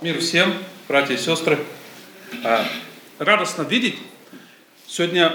Мир 0.00 0.20
всем, 0.20 0.54
братья 0.86 1.14
и 1.14 1.16
сестры. 1.16 1.58
А, 2.44 2.64
радостно 3.18 3.62
видеть. 3.62 3.98
Сегодня 4.86 5.34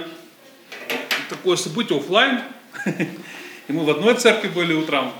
такое 1.29 1.57
событие 1.57 1.99
офлайн. 1.99 2.39
И 3.67 3.73
мы 3.73 3.83
в 3.83 3.89
одной 3.89 4.15
церкви 4.15 4.47
были 4.47 4.73
утром, 4.73 5.11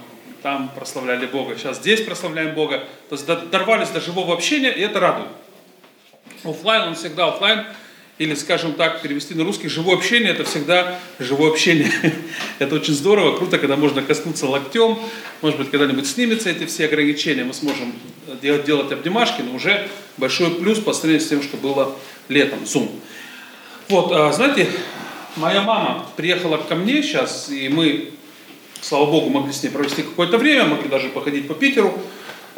там 0.43 0.69
прославляли 0.69 1.25
Бога. 1.25 1.57
Сейчас 1.57 1.79
здесь 1.79 2.03
прославляем 2.03 2.55
Бога. 2.55 2.87
То 3.09 3.15
есть 3.15 3.25
дорвались 3.25 3.89
до 3.89 3.99
живого 3.99 4.33
общения, 4.33 4.71
и 4.71 4.79
это 4.79 5.01
радует. 5.01 5.27
Офлайн, 6.45 6.83
он 6.83 6.95
всегда 6.95 7.27
офлайн 7.27 7.65
или, 8.23 8.35
скажем 8.35 8.73
так, 8.73 9.01
перевести 9.01 9.33
на 9.33 9.43
русский, 9.43 9.67
живое 9.67 9.97
общение– 9.97 10.31
это 10.33 10.45
всегда 10.45 10.97
живое 11.19 11.51
общение. 11.51 11.91
это 12.59 12.75
очень 12.75 12.93
здорово, 12.93 13.35
круто, 13.35 13.59
когда 13.59 13.75
можно 13.75 14.01
коснуться 14.01 14.47
локтем, 14.47 14.97
может 15.41 15.59
быть, 15.59 15.69
когда-нибудь 15.69 16.07
снимется 16.07 16.49
эти 16.49 16.65
все 16.65 16.85
ограничения, 16.85 17.43
мы 17.43 17.53
сможем 17.53 17.93
делать, 18.41 18.63
делать 18.63 18.93
обнимашки, 18.93 19.41
но 19.41 19.55
уже 19.55 19.89
большой 20.15 20.51
плюс 20.51 20.79
по 20.79 20.93
сравнению 20.93 21.25
с 21.25 21.29
тем, 21.29 21.43
что 21.43 21.57
было 21.57 21.97
летом, 22.29 22.59
Zoom. 22.59 22.91
Вот, 23.89 24.13
а, 24.13 24.31
знаете, 24.31 24.69
моя 25.35 25.61
мама 25.61 26.05
приехала 26.15 26.55
ко 26.55 26.75
мне 26.75 27.03
сейчас, 27.03 27.49
и 27.49 27.67
мы, 27.67 28.11
слава 28.79 29.05
Богу, 29.05 29.29
могли 29.31 29.51
с 29.51 29.61
ней 29.63 29.69
провести 29.69 30.03
какое-то 30.03 30.37
время, 30.37 30.63
могли 30.63 30.87
даже 30.87 31.09
походить 31.09 31.49
по 31.49 31.55
Питеру. 31.55 31.99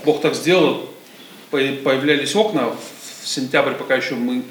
Бог 0.04 0.22
так 0.22 0.36
сделал, 0.36 0.92
появлялись 1.50 2.36
окна, 2.36 2.70
в 3.24 3.28
сентябре 3.28 3.74
пока 3.74 3.96
еще 3.96 4.14
мы 4.14 4.44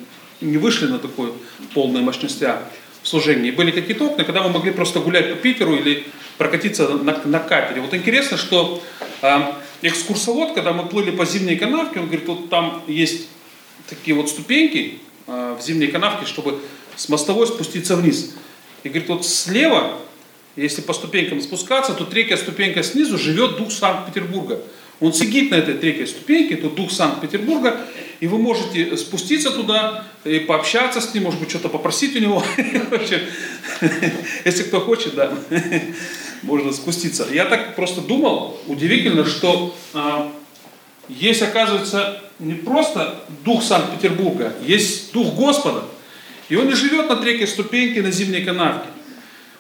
не 0.45 0.59
вышли 0.59 0.87
на 0.87 0.99
такую 0.99 1.35
полную 1.73 2.05
мощность 2.05 2.41
в 2.41 3.09
служении. 3.09 3.51
Были 3.51 3.71
какие-то 3.71 4.07
окна, 4.07 4.25
когда 4.25 4.43
мы 4.43 4.51
могли 4.51 4.73
просто 4.73 5.01
гулять 5.01 5.31
по 5.31 5.37
Питеру 5.37 5.77
или 5.77 6.05
прокатиться 6.39 6.89
на, 6.89 7.21
на 7.25 7.39
катере. 7.39 7.81
Вот 7.81 7.95
интересно, 7.95 8.37
что 8.37 8.83
э, 9.23 9.41
экскурсовод, 9.83 10.55
когда 10.55 10.73
мы 10.73 10.89
плыли 10.89 11.11
по 11.11 11.25
зимней 11.25 11.57
канавке, 11.57 12.01
он 12.01 12.07
говорит, 12.07 12.27
вот 12.27 12.51
там 12.51 12.83
есть 12.87 13.29
такие 13.89 14.17
вот 14.17 14.29
ступеньки 14.31 14.99
э, 15.27 15.57
в 15.59 15.63
зимней 15.63 15.89
канавке, 15.89 16.27
чтобы 16.27 16.61
с 16.97 17.09
мостовой 17.09 17.47
спуститься 17.47 17.97
вниз. 17.97 18.35
И 18.83 18.89
говорит, 18.89 19.09
вот 19.09 19.27
слева, 19.27 19.99
если 20.57 20.81
по 20.81 20.93
ступенькам 20.93 21.41
спускаться, 21.41 21.95
то 21.95 22.05
третья 22.05 22.37
ступенька 22.37 22.83
снизу 22.83 23.19
живет 23.19 23.57
дух 23.57 23.71
Санкт-Петербурга. 23.73 24.61
Он 25.01 25.13
сидит 25.13 25.51
на 25.51 25.57
этой 25.57 25.75
третьей 25.75 26.07
ступеньке, 26.07 26.55
это 26.55 26.71
дух 26.71 26.91
Санкт-Петербурга, 26.91 27.81
и 28.21 28.27
вы 28.27 28.39
можете 28.39 28.97
спуститься 28.97 29.51
туда 29.51 30.05
и 30.25 30.41
пообщаться 30.41 31.01
с 31.01 31.13
ним, 31.15 31.25
может 31.25 31.41
быть, 31.41 31.51
что-то 31.51 31.69
попросить 31.69 32.17
у 32.17 32.19
него. 32.19 32.43
Если 34.45 34.63
кто 34.65 34.81
хочет, 34.81 35.15
да, 35.15 35.33
можно 36.43 36.73
спуститься. 36.73 37.27
Я 37.33 37.45
так 37.47 37.77
просто 37.77 38.01
думал, 38.01 38.59
удивительно, 38.67 39.25
что 39.25 39.75
а, 39.93 40.33
есть, 41.09 41.43
оказывается, 41.43 42.23
не 42.39 42.55
просто 42.55 43.23
дух 43.45 43.63
Санкт-Петербурга, 43.63 44.55
есть 44.63 45.13
дух 45.13 45.35
Господа. 45.35 45.85
И 46.49 46.57
он 46.57 46.67
не 46.67 46.75
живет 46.75 47.09
на 47.09 47.17
третьей 47.17 47.47
ступеньке 47.47 48.03
на 48.03 48.11
зимней 48.11 48.45
канавке. 48.45 48.89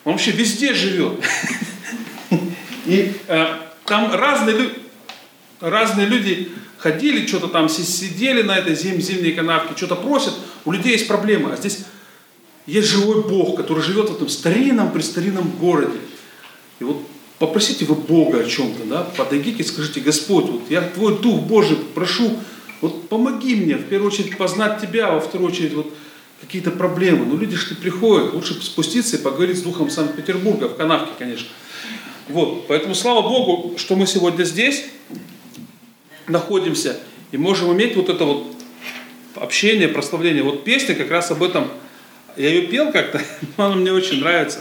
Он 0.04 0.12
вообще 0.12 0.32
везде 0.32 0.74
живет. 0.74 1.18
И 2.86 3.14
э, 3.26 3.46
там 3.86 4.12
разные 4.12 4.68
разные 5.60 6.06
люди 6.06 6.50
ходили, 6.84 7.26
что-то 7.26 7.48
там 7.48 7.70
сидели 7.70 8.42
на 8.42 8.58
этой 8.58 8.74
зим, 8.74 9.00
зимней 9.00 9.32
канавке, 9.32 9.74
что-то 9.74 9.96
просят, 9.96 10.34
у 10.66 10.70
людей 10.70 10.92
есть 10.92 11.08
проблемы. 11.08 11.50
А 11.50 11.56
здесь 11.56 11.78
есть 12.66 12.88
живой 12.88 13.22
Бог, 13.22 13.56
который 13.56 13.82
живет 13.82 14.10
в 14.10 14.16
этом 14.16 14.28
старинном, 14.28 14.92
престаринном 14.92 15.50
городе. 15.52 15.96
И 16.80 16.84
вот 16.84 17.02
попросите 17.38 17.86
вы 17.86 17.94
Бога 17.94 18.40
о 18.40 18.44
чем-то, 18.44 18.84
да, 18.84 19.02
подойдите 19.16 19.62
и 19.62 19.66
скажите, 19.66 20.00
Господь, 20.00 20.44
вот 20.44 20.60
я 20.68 20.82
Твой 20.82 21.18
Дух 21.18 21.40
Божий 21.44 21.78
прошу, 21.94 22.38
вот 22.82 23.08
помоги 23.08 23.54
мне, 23.54 23.76
в 23.76 23.84
первую 23.84 24.12
очередь, 24.12 24.36
познать 24.36 24.82
Тебя, 24.82 25.10
во 25.10 25.20
вторую 25.20 25.50
очередь, 25.50 25.72
вот 25.72 25.90
какие-то 26.42 26.70
проблемы. 26.70 27.24
Ну, 27.24 27.38
люди 27.38 27.56
же 27.56 27.76
приходят, 27.76 28.34
лучше 28.34 28.60
спуститься 28.62 29.16
и 29.16 29.20
поговорить 29.20 29.56
с 29.56 29.62
Духом 29.62 29.88
Санкт-Петербурга, 29.88 30.68
в 30.68 30.76
канавке, 30.76 31.12
конечно. 31.18 31.48
Вот, 32.28 32.66
поэтому 32.68 32.94
слава 32.94 33.22
Богу, 33.22 33.78
что 33.78 33.96
мы 33.96 34.06
сегодня 34.06 34.44
здесь, 34.44 34.84
находимся 36.26 36.98
и 37.32 37.36
можем 37.36 37.72
иметь 37.72 37.96
вот 37.96 38.08
это 38.08 38.24
вот 38.24 38.54
общение, 39.36 39.88
прославление. 39.88 40.42
Вот 40.42 40.64
песня 40.64 40.94
как 40.94 41.10
раз 41.10 41.30
об 41.30 41.42
этом, 41.42 41.68
я 42.36 42.48
ее 42.48 42.68
пел 42.68 42.92
как-то, 42.92 43.20
но 43.56 43.66
она 43.66 43.76
мне 43.76 43.92
очень 43.92 44.20
нравится. 44.20 44.60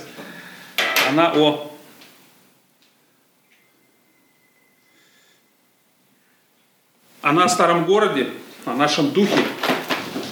Она 1.09 1.33
о 1.35 1.69
она 7.21 7.45
о 7.45 7.49
старом 7.49 7.85
городе, 7.85 8.27
о 8.65 8.73
нашем 8.73 9.11
духе 9.11 9.43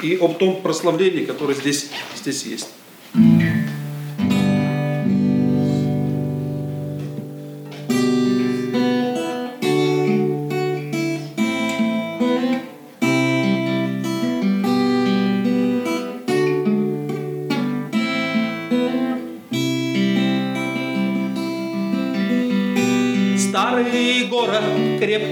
и 0.01 0.15
об 0.15 0.37
том 0.37 0.61
прославлении, 0.61 1.25
которое 1.25 1.53
здесь, 1.53 1.89
здесь 2.15 2.43
есть. 2.43 2.67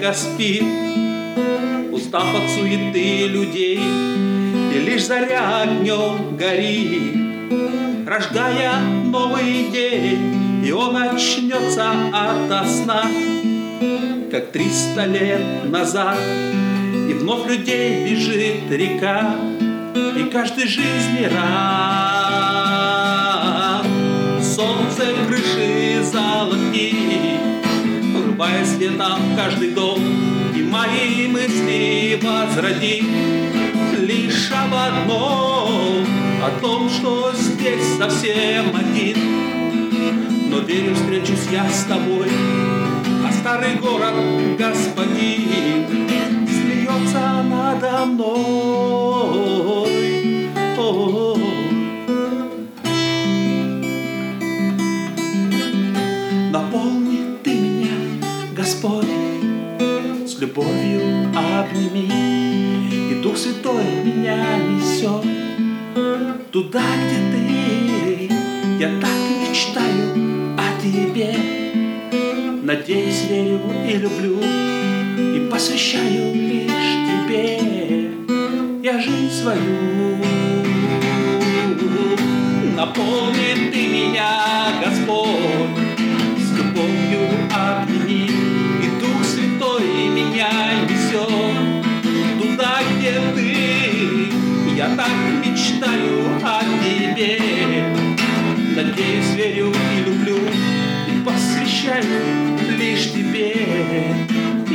Крепко 0.10 0.14
спит, 0.14 0.64
Устав 1.92 2.36
от 2.36 2.50
суеты 2.50 3.28
людей, 3.28 3.80
И 4.74 4.80
лишь 4.80 5.06
заря 5.06 5.62
огнем 5.64 6.38
горит, 6.38 7.16
Рождая 8.08 8.80
новый 9.06 9.70
день, 9.72 10.64
И 10.66 10.72
он 10.72 10.96
очнется 10.98 11.92
ото 12.14 12.66
сна, 12.68 13.04
Как 14.32 14.52
триста 14.52 15.06
лет 15.06 15.66
назад, 15.66 16.18
И 17.10 17.14
вновь 17.14 17.48
людей 17.48 18.10
бежит 18.10 18.72
река, 18.72 19.36
И 19.96 20.24
каждый 20.32 20.68
жизни 20.68 21.26
рад. 21.26 21.46
Солнце 24.42 25.04
крыши 25.28 26.04
золотит, 26.04 27.49
Врубая 28.40 28.66
светом 28.66 29.36
каждый 29.36 29.72
дом 29.72 30.00
И 30.56 30.64
мои 30.64 31.28
мысли 31.28 32.18
возроди 32.24 33.04
Лишь 34.00 34.50
об 34.54 34.74
одном 34.74 36.06
О 36.42 36.50
том, 36.62 36.90
что 36.90 37.34
здесь 37.34 37.98
совсем 37.98 38.74
один 38.74 39.18
Но 40.50 40.60
верю, 40.60 40.96
встречусь 40.96 41.50
я 41.52 41.70
с 41.70 41.84
тобой 41.84 42.30
А 43.28 43.32
старый 43.42 43.76
город, 43.76 44.16
господин 44.58 45.86
Смеется 46.48 47.44
надо 47.44 48.06
мной 48.06 48.26
О 50.78 50.82
-о 50.82 51.26
-о. 51.26 51.29
Обними, 61.36 63.12
И 63.12 63.22
Дух 63.22 63.38
Святой 63.38 63.84
меня 64.04 64.58
несет 64.58 65.26
туда, 66.52 66.82
где 66.82 67.18
ты. 67.32 68.32
Я 68.80 69.00
так 69.00 69.20
мечтаю 69.42 70.58
о 70.58 70.82
тебе, 70.82 71.36
Надеюсь, 72.64 73.26
верю 73.30 73.60
и 73.88 73.98
люблю, 73.98 74.40
И 75.36 75.50
посвящаю 75.50 76.34
лишь 76.34 76.70
тебе 77.08 77.80
я 78.82 79.00
жизнь 79.00 79.30
свою. 79.30 80.18
Наполни 82.76 83.72
ты 83.72 83.88
меня, 83.88 84.49
так 94.96 95.12
мечтаю 95.46 96.40
о 96.44 96.62
тебе, 96.84 97.40
надеюсь, 98.76 99.34
верю 99.36 99.72
и 99.72 100.10
люблю, 100.10 100.38
и 101.08 101.24
посвящаю 101.24 102.58
лишь 102.78 103.12
тебе 103.12 104.30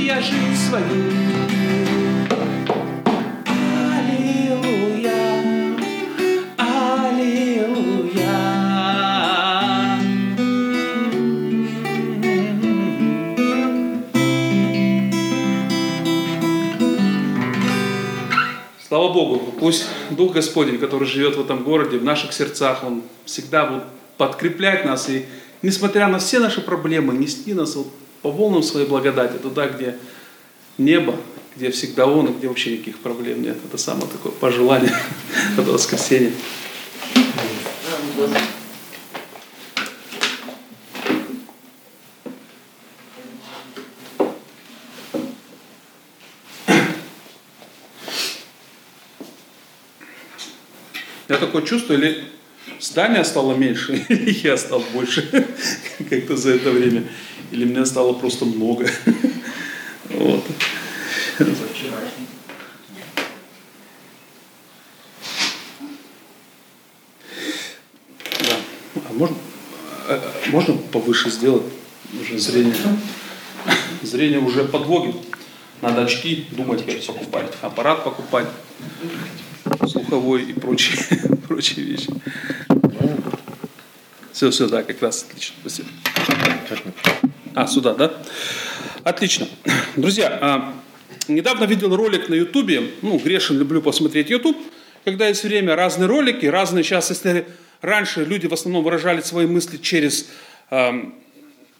я 0.04 0.20
жизнь 0.20 0.56
свою. 0.68 1.23
Богу, 19.34 19.52
пусть 19.58 19.86
Дух 20.10 20.32
Господень, 20.32 20.78
который 20.78 21.06
живет 21.06 21.36
в 21.36 21.40
этом 21.40 21.64
городе, 21.64 21.98
в 21.98 22.04
наших 22.04 22.32
сердцах, 22.32 22.84
Он 22.84 23.02
всегда 23.24 23.66
будет 23.66 23.84
подкреплять 24.16 24.84
нас 24.84 25.08
и, 25.08 25.26
несмотря 25.62 26.08
на 26.08 26.18
все 26.18 26.38
наши 26.38 26.60
проблемы, 26.60 27.14
нести 27.14 27.52
нас 27.52 27.74
вот 27.74 27.88
по 28.22 28.30
волнам 28.30 28.62
своей 28.62 28.86
благодати 28.86 29.36
туда, 29.38 29.66
где 29.68 29.96
небо, 30.78 31.16
где 31.56 31.70
всегда 31.70 32.06
Он, 32.06 32.26
и 32.26 32.32
где 32.32 32.48
вообще 32.48 32.72
никаких 32.72 32.98
проблем 32.98 33.42
нет. 33.42 33.56
Это 33.66 33.76
самое 33.76 34.06
такое 34.06 34.32
пожелание 34.32 34.94
этого 35.58 35.74
воскресенья. 35.74 36.32
Такое 51.46 51.62
чувство, 51.62 51.94
или 51.94 52.24
здание 52.80 53.24
стало 53.24 53.54
меньше, 53.54 53.94
или 54.08 54.30
я 54.46 54.56
стал 54.56 54.82
больше 54.92 55.22
как-то 56.10 56.36
за 56.36 56.54
это 56.54 56.70
время, 56.70 57.04
или 57.50 57.64
меня 57.64 57.84
стало 57.84 58.12
просто 58.14 58.44
много. 58.44 58.88
Вот. 60.10 60.44
Да. 61.38 61.46
А 69.08 69.12
можно, 69.12 69.36
а, 70.08 70.22
а 70.46 70.50
можно 70.50 70.74
повыше 70.74 71.30
сделать 71.30 71.64
уже 72.20 72.38
зрение? 72.38 72.76
Зрение 74.02 74.38
уже 74.38 74.64
подводит. 74.64 75.16
Надо 75.80 76.04
очки 76.04 76.46
думать, 76.52 76.84
как 76.86 77.02
покупать, 77.06 77.50
аппарат 77.62 78.04
покупать 78.04 78.46
слуховой 79.88 80.44
и 80.44 80.52
прочие, 80.52 80.98
прочие 81.48 81.84
вещи. 81.84 82.08
Все, 84.32 84.50
все, 84.50 84.68
да, 84.68 84.82
как 84.82 85.00
раз 85.02 85.26
отлично. 85.28 85.54
Спасибо. 85.60 85.88
А, 87.54 87.66
сюда, 87.66 87.94
да? 87.94 88.12
Отлично. 89.04 89.46
Друзья, 89.96 90.38
а, 90.40 90.74
недавно 91.28 91.64
видел 91.64 91.94
ролик 91.94 92.28
на 92.28 92.34
Ютубе, 92.34 92.90
ну, 93.02 93.18
грешен, 93.18 93.58
люблю 93.58 93.80
посмотреть 93.80 94.30
Ютуб, 94.30 94.56
когда 95.04 95.28
есть 95.28 95.44
время, 95.44 95.76
разные 95.76 96.06
ролики, 96.06 96.46
разные, 96.46 96.82
сейчас, 96.82 97.10
если 97.10 97.46
раньше 97.80 98.24
люди 98.24 98.46
в 98.46 98.54
основном 98.54 98.82
выражали 98.82 99.20
свои 99.20 99.46
мысли 99.46 99.76
через 99.76 100.30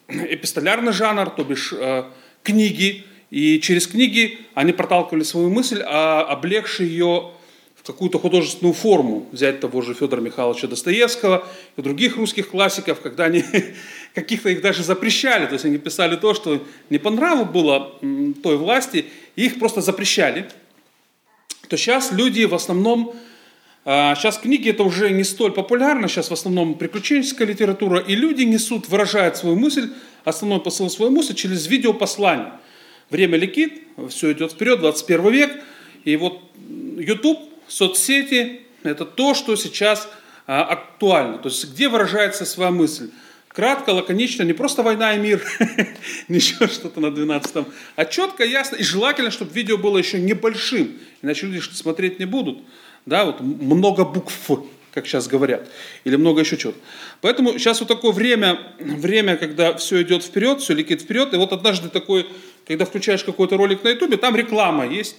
эпистолярный 0.08 0.93
жанр, 0.93 1.31
то 1.31 1.43
бишь 1.44 1.72
э, 1.72 2.05
книги, 2.43 3.05
и 3.31 3.58
через 3.60 3.87
книги 3.87 4.40
они 4.55 4.72
проталкивали 4.72 5.22
свою 5.22 5.50
мысль, 5.50 5.82
а 5.84 6.22
облегши 6.22 6.84
ее 6.84 7.32
какую-то 7.84 8.19
художественную 8.19 8.72
форму, 8.72 9.26
взять 9.31 9.60
того 9.60 9.82
же 9.82 9.92
Федора 9.92 10.20
Михайловича 10.22 10.66
Достоевского 10.66 11.46
и 11.76 11.82
других 11.82 12.16
русских 12.16 12.48
классиков, 12.48 13.00
когда 13.00 13.25
они 13.25 13.44
каких-то 14.14 14.48
их 14.48 14.62
даже 14.62 14.82
запрещали, 14.82 15.46
то 15.46 15.52
есть 15.52 15.66
они 15.66 15.76
писали 15.76 16.16
то, 16.16 16.32
что 16.32 16.64
не 16.88 16.98
по 16.98 17.10
нраву 17.10 17.44
было 17.44 17.94
той 18.42 18.56
власти, 18.56 19.06
и 19.36 19.44
их 19.46 19.58
просто 19.58 19.82
запрещали, 19.82 20.48
то 21.69 21.76
сейчас 21.76 22.10
люди 22.10 22.44
в 22.44 22.54
основном, 22.54 23.14
сейчас 23.84 24.38
а, 24.38 24.40
книги 24.40 24.70
это 24.70 24.82
уже 24.82 25.10
не 25.10 25.25
столь 25.25 25.52
популярно, 25.52 26.08
сейчас 26.08 26.31
в 26.31 26.32
основном 26.32 26.76
приключенческая 26.76 27.46
литература, 27.46 27.98
и 27.98 28.14
люди 28.14 28.44
несут, 28.44 28.88
выражают 28.88 29.36
свою 29.36 29.56
мысль, 29.56 29.92
основной 30.25 30.60
посыл 30.60 30.88
свою 30.88 31.10
мысль 31.10 31.34
через 31.34 31.66
видеопослание. 31.66 32.52
Время 33.10 33.36
летит, 33.36 33.82
все 34.08 34.32
идет 34.32 34.52
вперед, 34.52 34.81
21 34.81 35.31
век, 35.31 35.52
и 36.04 36.16
вот 36.16 36.40
YouTube 36.96 37.54
соцсети– 37.69 38.61
это 38.82 39.05
то, 39.05 39.34
что 39.34 39.56
сейчас 39.56 40.08
а, 40.46 40.62
актуально. 40.62 41.38
То 41.38 41.49
есть 41.49 41.72
где 41.72 41.88
выражается 41.88 42.44
своя 42.44 42.70
мысль. 42.70 43.11
Кратко, 43.49 43.90
лаконично, 43.90 44.43
не 44.43 44.52
просто 44.52 44.82
война 44.82 45.14
и 45.14 45.19
мир, 45.19 45.40
еще 46.28 46.66
что-то 46.66 46.99
на 47.00 47.06
12-м, 47.06 47.66
а 47.94 48.05
четко, 48.05 48.44
ясно 48.44 48.75
и 48.75 48.82
желательно, 48.82 49.31
чтобы 49.31 49.52
видео 49.52 49.78
было 49.78 49.96
еще 49.96 50.19
небольшим, 50.19 50.99
иначе 51.22 51.46
люди 51.46 51.61
смотреть 51.61 52.19
не 52.19 52.25
будут. 52.25 52.58
Да, 53.06 53.25
вот 53.25 53.40
много 53.40 54.05
букв, 54.05 54.34
как 54.93 55.06
сейчас 55.06 55.28
говорят, 55.28 55.69
или 56.02 56.17
много 56.17 56.40
еще 56.40 56.56
чего-то. 56.56 56.81
Поэтому 57.20 57.56
сейчас 57.58 57.78
вот 57.78 57.88
такое 57.88 58.10
время, 58.10 58.58
время, 58.81 59.37
когда 59.37 59.75
все 59.75 60.02
идет 60.02 60.25
вперед, 60.25 60.60
все 60.60 60.75
летит 60.75 61.02
вперед, 61.02 61.32
и 61.32 61.37
вот 61.37 61.52
однажды 61.52 61.90
такой, 61.90 62.26
когда 62.67 62.84
включаешь 62.84 63.22
какой-то 63.22 63.56
ролик 63.56 63.84
на 63.84 63.90
ютубе, 63.90 64.17
там 64.17 64.34
реклама 64.34 64.84
есть, 64.84 65.14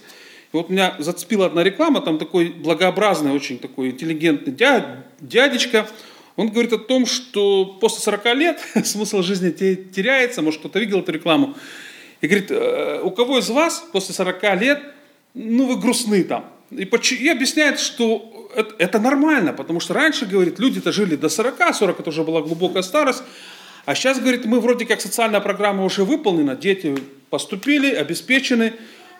вот 0.56 0.70
меня 0.70 0.94
зацепила 0.98 1.46
одна 1.46 1.62
реклама, 1.62 2.00
там 2.00 2.18
такой 2.18 2.48
благообразный, 2.48 3.32
очень 3.32 3.58
такой 3.58 3.90
интеллигентный 3.90 4.54
дядечка, 5.20 5.88
он 6.36 6.48
говорит 6.48 6.72
о 6.72 6.78
том, 6.78 7.06
что 7.06 7.64
после 7.80 8.00
40 8.00 8.34
лет 8.36 8.60
смысл 8.84 9.22
жизни 9.22 9.50
теряется, 9.50 10.42
может 10.42 10.60
кто-то 10.60 10.78
видел 10.78 11.00
эту 11.00 11.12
рекламу, 11.12 11.54
и 12.20 12.26
говорит, 12.26 12.50
«Э, 12.50 13.00
у 13.02 13.10
кого 13.10 13.38
из 13.38 13.48
вас 13.48 13.84
после 13.92 14.14
40 14.14 14.60
лет, 14.60 14.82
ну 15.34 15.66
вы 15.66 15.76
грустны 15.76 16.24
там. 16.24 16.46
И, 16.70 16.82
и 16.84 17.28
объясняет, 17.28 17.78
что 17.78 18.50
это, 18.54 18.74
это 18.78 18.98
нормально, 18.98 19.52
потому 19.52 19.80
что 19.80 19.94
раньше, 19.94 20.26
говорит, 20.26 20.58
люди-то 20.58 20.92
жили 20.92 21.16
до 21.16 21.28
40, 21.28 21.74
40 21.74 22.00
это 22.00 22.10
уже 22.10 22.24
была 22.24 22.42
глубокая 22.42 22.82
старость, 22.82 23.22
а 23.84 23.94
сейчас, 23.94 24.18
говорит, 24.18 24.44
мы 24.46 24.60
вроде 24.60 24.84
как 24.84 25.00
социальная 25.00 25.40
программа 25.40 25.84
уже 25.84 26.04
выполнена, 26.04 26.56
дети 26.56 26.96
поступили, 27.30 27.94
обеспечены, 27.94 28.72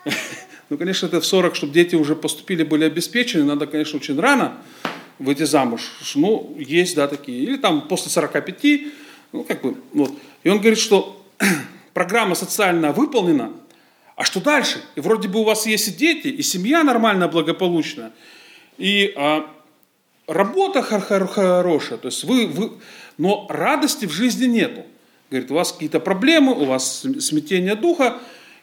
Ну, 0.69 0.77
конечно, 0.77 1.07
это 1.07 1.21
в 1.21 1.25
40, 1.25 1.55
чтобы 1.55 1.73
дети 1.73 1.95
уже 1.95 2.15
поступили, 2.15 2.63
были 2.63 2.83
обеспечены, 2.83 3.43
надо, 3.45 3.67
конечно, 3.67 3.99
очень 3.99 4.19
рано 4.19 4.57
выйти 5.19 5.43
замуж. 5.43 5.81
Ну, 6.15 6.55
есть, 6.57 6.95
да, 6.95 7.07
такие. 7.07 7.39
Или 7.39 7.57
там 7.57 7.87
после 7.87 8.11
45, 8.11 8.81
ну, 9.31 9.43
как 9.43 9.61
бы, 9.61 9.75
вот. 9.93 10.11
И 10.43 10.49
он 10.49 10.59
говорит, 10.59 10.79
что 10.79 11.25
программа 11.93 12.35
социально 12.35 12.91
выполнена, 12.91 13.53
а 14.15 14.25
что 14.25 14.41
дальше? 14.41 14.81
И 14.95 14.99
вроде 14.99 15.27
бы 15.27 15.39
у 15.39 15.43
вас 15.43 15.65
есть 15.65 15.87
и 15.87 15.91
дети, 15.91 16.27
и 16.27 16.41
семья 16.41 16.83
нормальная, 16.83 17.27
благополучная, 17.27 18.11
и 18.77 19.13
а, 19.15 19.47
работа 20.27 20.81
хорошая, 20.81 21.97
то 21.97 22.07
есть 22.07 22.23
вы, 22.23 22.47
вы, 22.47 22.71
но 23.17 23.45
радости 23.49 24.05
в 24.05 24.11
жизни 24.11 24.45
нету. 24.45 24.85
Говорит, 25.29 25.51
у 25.51 25.55
вас 25.55 25.71
какие-то 25.71 25.99
проблемы, 25.99 26.53
у 26.53 26.65
вас 26.65 27.05
смятение 27.19 27.75
духа, 27.75 28.17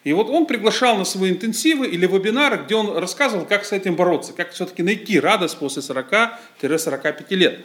и 0.04 0.12
вот 0.12 0.28
он 0.28 0.46
приглашал 0.46 0.96
на 0.96 1.04
свои 1.04 1.30
интенсивы 1.30 1.86
или 1.86 2.06
вебинары, 2.06 2.62
где 2.64 2.74
он 2.74 2.96
рассказывал, 2.96 3.46
как 3.46 3.64
с 3.64 3.72
этим 3.72 3.96
бороться, 3.96 4.32
как 4.32 4.52
все-таки 4.52 4.82
найти 4.82 5.18
радость 5.18 5.58
после 5.58 5.82
40-45 5.82 7.34
лет. 7.34 7.60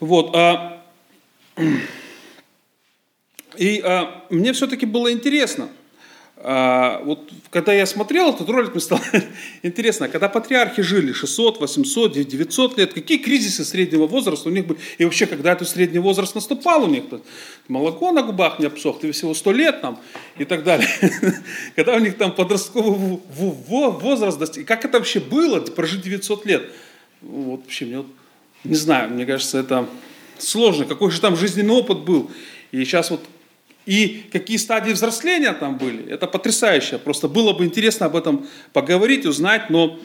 Вот. 0.00 0.34
А, 0.34 0.82
и 3.56 3.80
а, 3.84 4.24
мне 4.30 4.52
все-таки 4.52 4.86
было 4.86 5.12
интересно– 5.12 5.68
а, 6.44 7.00
вот 7.04 7.30
когда 7.50 7.72
я 7.72 7.86
смотрел 7.86 8.30
этот 8.30 8.48
ролик, 8.48 8.72
мне 8.72 8.80
стало 8.80 9.00
интересно, 9.62 10.08
когда 10.08 10.28
патриархи 10.28 10.82
жили 10.82 11.12
600, 11.12 11.60
800, 11.60 12.12
900 12.14 12.78
лет, 12.78 12.92
какие 12.92 13.18
кризисы 13.18 13.64
среднего 13.64 14.08
возраста 14.08 14.48
у 14.48 14.52
них 14.52 14.66
были, 14.66 14.80
и 14.98 15.04
вообще, 15.04 15.26
когда 15.26 15.52
этот 15.52 15.68
средний 15.68 16.00
возраст 16.00 16.34
наступал 16.34 16.82
у 16.82 16.88
них, 16.88 17.04
молоко 17.68 18.10
на 18.10 18.22
губах 18.22 18.58
не 18.58 18.66
обсохло, 18.66 19.12
всего 19.12 19.34
100 19.34 19.52
лет 19.52 19.80
там 19.82 20.00
и 20.36 20.44
так 20.44 20.64
далее. 20.64 20.88
Когда 21.76 21.94
у 21.94 22.00
них 22.00 22.16
там 22.16 22.34
подростковый 22.34 23.20
возраст 23.36 24.36
достиг, 24.36 24.62
и 24.62 24.66
как 24.66 24.84
это 24.84 24.98
вообще 24.98 25.20
было, 25.20 25.60
прожить 25.60 26.02
900 26.02 26.44
лет? 26.46 26.72
Вот 27.20 27.60
вообще, 27.60 27.84
мне, 27.84 28.04
не 28.64 28.74
знаю, 28.74 29.10
мне 29.10 29.26
кажется, 29.26 29.58
это 29.58 29.86
сложно, 30.38 30.86
какой 30.86 31.12
же 31.12 31.20
там 31.20 31.36
жизненный 31.36 31.74
опыт 31.74 32.00
был. 32.00 32.32
И 32.72 32.84
сейчас 32.84 33.10
вот 33.10 33.20
и 33.86 34.24
какие 34.30 34.56
стадии 34.58 34.92
взросления 34.92 35.52
там 35.52 35.76
были, 35.76 36.08
это 36.08 36.26
потрясающе. 36.26 36.98
Просто 36.98 37.28
было 37.28 37.52
бы 37.52 37.64
интересно 37.64 38.06
об 38.06 38.16
этом 38.16 38.46
поговорить, 38.72 39.26
узнать, 39.26 39.70
но 39.70 39.98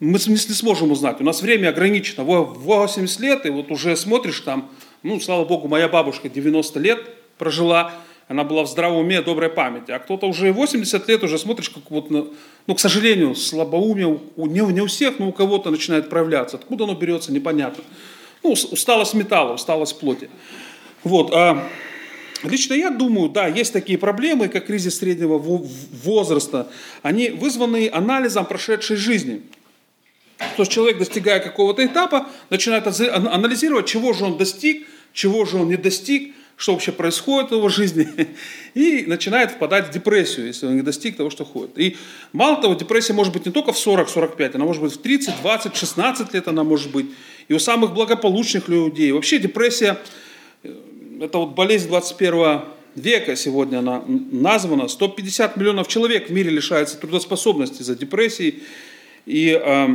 мы 0.00 0.18
не 0.26 0.36
сможем 0.36 0.90
узнать. 0.90 1.20
У 1.20 1.24
нас 1.24 1.40
время 1.40 1.68
ограничено. 1.68 2.24
80 2.24 3.20
лет, 3.20 3.46
и 3.46 3.50
вот 3.50 3.70
уже 3.70 3.96
смотришь 3.96 4.40
там, 4.40 4.68
ну, 5.02 5.20
слава 5.20 5.44
богу, 5.44 5.68
моя 5.68 5.88
бабушка 5.88 6.28
90 6.28 6.80
лет 6.80 6.98
прожила, 7.38 7.92
она 8.26 8.42
была 8.42 8.62
в 8.62 8.68
здравом 8.68 8.98
уме, 8.98 9.22
доброй 9.22 9.50
памяти. 9.50 9.92
А 9.92 9.98
кто-то 9.98 10.26
уже 10.26 10.52
80 10.52 11.08
лет 11.08 11.22
уже 11.22 11.38
смотришь, 11.38 11.70
как 11.70 11.90
вот, 11.90 12.10
ну, 12.10 12.74
к 12.74 12.80
сожалению, 12.80 13.34
слабоумие 13.34 14.18
у, 14.36 14.46
не, 14.46 14.60
не 14.72 14.80
у 14.80 14.86
всех, 14.86 15.18
но 15.18 15.28
у 15.28 15.32
кого-то 15.32 15.70
начинает 15.70 16.08
проявляться. 16.08 16.56
Откуда 16.56 16.84
оно 16.84 16.94
берется, 16.94 17.32
непонятно. 17.32 17.84
Ну, 18.42 18.52
усталость 18.52 19.14
металла, 19.14 19.54
усталость 19.54 20.00
плоти. 20.00 20.28
Вот, 21.02 21.32
а 21.32 21.68
Лично 22.44 22.74
я 22.74 22.90
думаю, 22.90 23.28
да, 23.28 23.46
есть 23.46 23.72
такие 23.72 23.98
проблемы, 23.98 24.48
как 24.48 24.66
кризис 24.66 24.98
среднего 24.98 25.38
возраста. 25.38 26.68
Они 27.02 27.30
вызваны 27.30 27.90
анализом 27.92 28.46
прошедшей 28.46 28.96
жизни. 28.96 29.42
То 30.38 30.62
есть 30.62 30.72
человек, 30.72 30.98
достигая 30.98 31.40
какого-то 31.40 31.84
этапа, 31.84 32.28
начинает 32.50 32.86
анализировать, 32.86 33.86
чего 33.86 34.12
же 34.12 34.24
он 34.24 34.36
достиг, 34.36 34.86
чего 35.12 35.44
же 35.44 35.58
он 35.58 35.68
не 35.68 35.76
достиг, 35.76 36.34
что 36.56 36.72
вообще 36.72 36.92
происходит 36.92 37.50
в 37.50 37.54
его 37.54 37.68
жизни, 37.68 38.08
и 38.74 39.04
начинает 39.06 39.52
впадать 39.52 39.88
в 39.88 39.92
депрессию, 39.92 40.46
если 40.46 40.66
он 40.66 40.76
не 40.76 40.82
достиг 40.82 41.16
того, 41.16 41.30
что 41.30 41.44
хочет. 41.44 41.78
И 41.78 41.96
мало 42.32 42.60
того, 42.60 42.74
депрессия 42.74 43.12
может 43.12 43.32
быть 43.32 43.46
не 43.46 43.52
только 43.52 43.72
в 43.72 43.86
40-45, 43.86 44.54
она 44.54 44.64
может 44.64 44.82
быть 44.82 44.92
в 44.92 44.98
30, 44.98 45.40
20, 45.42 45.76
16 45.76 46.34
лет 46.34 46.48
она 46.48 46.64
может 46.64 46.90
быть. 46.90 47.06
И 47.48 47.54
у 47.54 47.58
самых 47.58 47.92
благополучных 47.92 48.68
людей. 48.68 49.12
Вообще 49.12 49.38
депрессия, 49.38 49.98
э, 50.62 50.74
это 51.24 51.38
вот 51.38 51.50
болезнь 51.50 51.88
21 51.88 52.62
века 52.94 53.36
сегодня 53.36 53.78
она 53.78 54.02
названа. 54.06 54.88
150 54.88 55.56
миллионов 55.56 55.88
человек 55.88 56.28
в 56.28 56.32
мире 56.32 56.50
лишается 56.50 56.98
трудоспособности 56.98 57.82
из-за 57.82 57.96
депрессии. 57.96 58.62
И 59.26 59.58
э, 59.60 59.86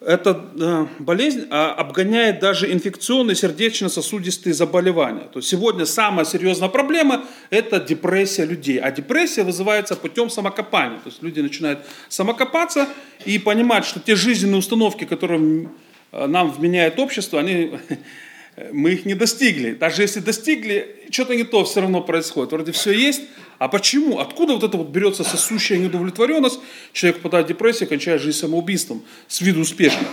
эта 0.00 0.44
э, 0.58 0.86
болезнь 0.98 1.46
а, 1.50 1.72
обгоняет 1.72 2.40
даже 2.40 2.72
инфекционные 2.72 3.34
сердечно-сосудистые 3.34 4.54
заболевания. 4.54 5.28
То 5.32 5.38
есть 5.38 5.48
сегодня 5.48 5.86
самая 5.86 6.24
серьезная 6.24 6.68
проблема– 6.68 7.24
это 7.50 7.80
депрессия 7.80 8.44
людей. 8.44 8.78
А 8.78 8.90
депрессия 8.90 9.42
вызывается 9.44 9.96
путем 9.96 10.30
самокопания. 10.30 10.98
То 10.98 11.08
есть 11.08 11.22
люди 11.22 11.40
начинают 11.40 11.80
самокопаться 12.08 12.86
и 13.24 13.38
понимать, 13.38 13.84
что 13.84 13.98
те 13.98 14.14
жизненные 14.14 14.58
установки, 14.58 15.04
которые 15.04 15.64
э, 15.64 15.87
нам 16.12 16.50
вменяет 16.50 16.98
общество, 16.98 17.40
они 17.40 17.78
мы 18.72 18.92
их 18.92 19.04
не 19.04 19.14
достигли. 19.14 19.72
Даже 19.72 20.02
если 20.02 20.20
достигли, 20.20 21.06
что-то 21.10 21.34
не 21.34 21.44
то 21.44 21.64
все 21.64 21.80
равно 21.80 22.00
происходит. 22.00 22.52
Вроде 22.52 22.72
все 22.72 22.92
есть, 22.92 23.22
а 23.58 23.68
почему? 23.68 24.18
Откуда 24.18 24.54
вот 24.54 24.62
это 24.62 24.76
вот 24.76 24.88
берется 24.88 25.24
сосущая 25.24 25.78
неудовлетворенность? 25.78 26.60
Человек 26.92 27.18
попадает 27.18 27.46
в 27.46 27.48
депрессию, 27.48 27.88
кончает 27.88 28.20
жизнь 28.20 28.38
самоубийством, 28.38 29.02
с 29.26 29.40
виду 29.40 29.60
успешно. 29.60 30.06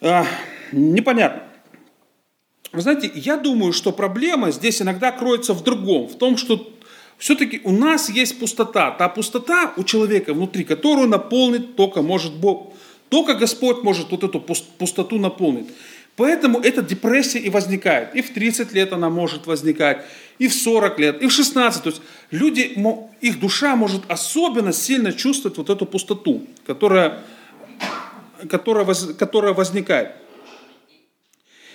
А, 0.00 0.26
непонятно. 0.72 1.42
Вы 2.72 2.82
знаете, 2.82 3.10
я 3.14 3.36
думаю, 3.36 3.72
что 3.72 3.92
проблема 3.92 4.50
здесь 4.50 4.82
иногда 4.82 5.10
кроется 5.10 5.54
в 5.54 5.64
другом, 5.64 6.06
в 6.06 6.18
том, 6.18 6.36
что 6.36 6.70
все-таки 7.16 7.60
у 7.64 7.72
нас 7.72 8.10
есть 8.10 8.38
пустота. 8.38 8.90
Та 8.90 9.08
пустота 9.08 9.72
у 9.76 9.84
человека 9.84 10.34
внутри, 10.34 10.64
которую 10.64 11.08
наполнить 11.08 11.76
только 11.76 12.02
может 12.02 12.34
Бог. 12.34 12.74
Только 13.08 13.34
Господь 13.34 13.82
может 13.82 14.10
вот 14.10 14.24
эту 14.24 14.40
пустоту 14.40 15.18
наполнить. 15.18 15.68
Поэтому 16.16 16.58
эта 16.58 16.82
депрессия 16.82 17.38
и 17.38 17.48
возникает. 17.48 18.14
И 18.16 18.22
в 18.22 18.34
30 18.34 18.72
лет 18.72 18.92
она 18.92 19.08
может 19.08 19.46
возникать, 19.46 20.04
и 20.40 20.48
в 20.48 20.52
40 20.52 20.98
лет, 20.98 21.22
и 21.22 21.28
в 21.28 21.32
16. 21.32 21.82
То 21.82 21.90
есть 21.90 22.02
люди, 22.32 22.76
их 23.20 23.38
душа 23.38 23.76
может 23.76 24.02
особенно 24.08 24.72
сильно 24.72 25.12
чувствовать 25.12 25.58
вот 25.58 25.70
эту 25.70 25.86
пустоту, 25.86 26.44
которая, 26.66 27.20
которая, 28.50 28.84
которая 29.16 29.54
возникает. 29.54 30.10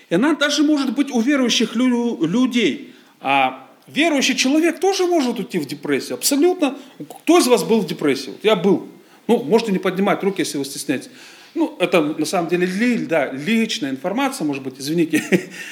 И 0.10 0.16
она 0.16 0.36
даже 0.36 0.64
может 0.64 0.94
быть 0.94 1.10
у 1.10 1.22
верующих 1.22 1.76
людей. 1.76 2.94
А 3.22 3.66
верующий 3.88 4.36
человек 4.36 4.82
тоже 4.82 5.06
может 5.06 5.40
уйти 5.40 5.58
в 5.58 5.66
депрессию. 5.66 6.16
Абсолютно. 6.16 6.78
Кто 7.22 7.40
из 7.40 7.48
вас 7.48 7.64
был 7.64 7.80
в 7.80 7.88
депрессии? 7.88 8.32
Вот 8.32 8.44
я 8.44 8.58
был. 8.58 8.90
Ну, 9.28 9.44
можете 9.44 9.72
не 9.72 9.80
поднимать 9.80 10.24
руки, 10.24 10.42
если 10.42 10.58
вы 10.58 10.66
стесняетесь. 10.66 11.10
Ну, 11.56 11.76
это 11.80 12.02
на 12.02 12.26
самом 12.26 12.50
деле 12.50 12.66
ли, 12.66 12.98
да, 12.98 13.32
личная 13.32 13.92
информация, 13.92 14.46
может 14.46 14.64
быть, 14.64 14.76
извините, 14.80 15.24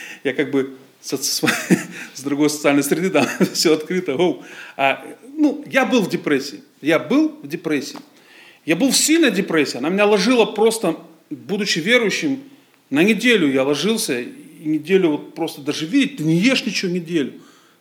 я 0.24 0.34
как 0.34 0.52
бы 0.52 0.78
с, 1.02 1.18
с, 1.18 1.42
с 2.14 2.22
другой 2.22 2.50
социальной 2.50 2.84
среды, 2.84 3.10
да, 3.10 3.28
все 3.54 3.74
открыто. 3.74 4.14
Оу. 4.16 4.44
А, 4.78 5.04
ну, 5.38 5.64
я 5.68 5.86
был 5.86 6.02
в 6.02 6.10
депрессии, 6.10 6.62
я 6.82 7.00
был 7.00 7.40
в 7.42 7.48
депрессии. 7.48 7.98
Я 8.66 8.76
был 8.76 8.92
в 8.92 8.98
сильной 8.98 9.32
депрессии, 9.32 9.78
она 9.78 9.90
меня 9.90 10.06
ложила 10.06 10.46
просто, 10.46 10.98
будучи 11.32 11.80
верующим, 11.80 12.44
на 12.92 13.02
неделю 13.02 13.52
я 13.52 13.64
ложился, 13.64 14.20
и 14.20 14.28
неделю 14.64 15.12
вот 15.12 15.34
просто 15.34 15.62
даже 15.62 15.88
видеть, 15.88 16.18
ты 16.18 16.24
не 16.24 16.36
ешь 16.36 16.64
ничего 16.66 16.92
неделю. 16.92 17.34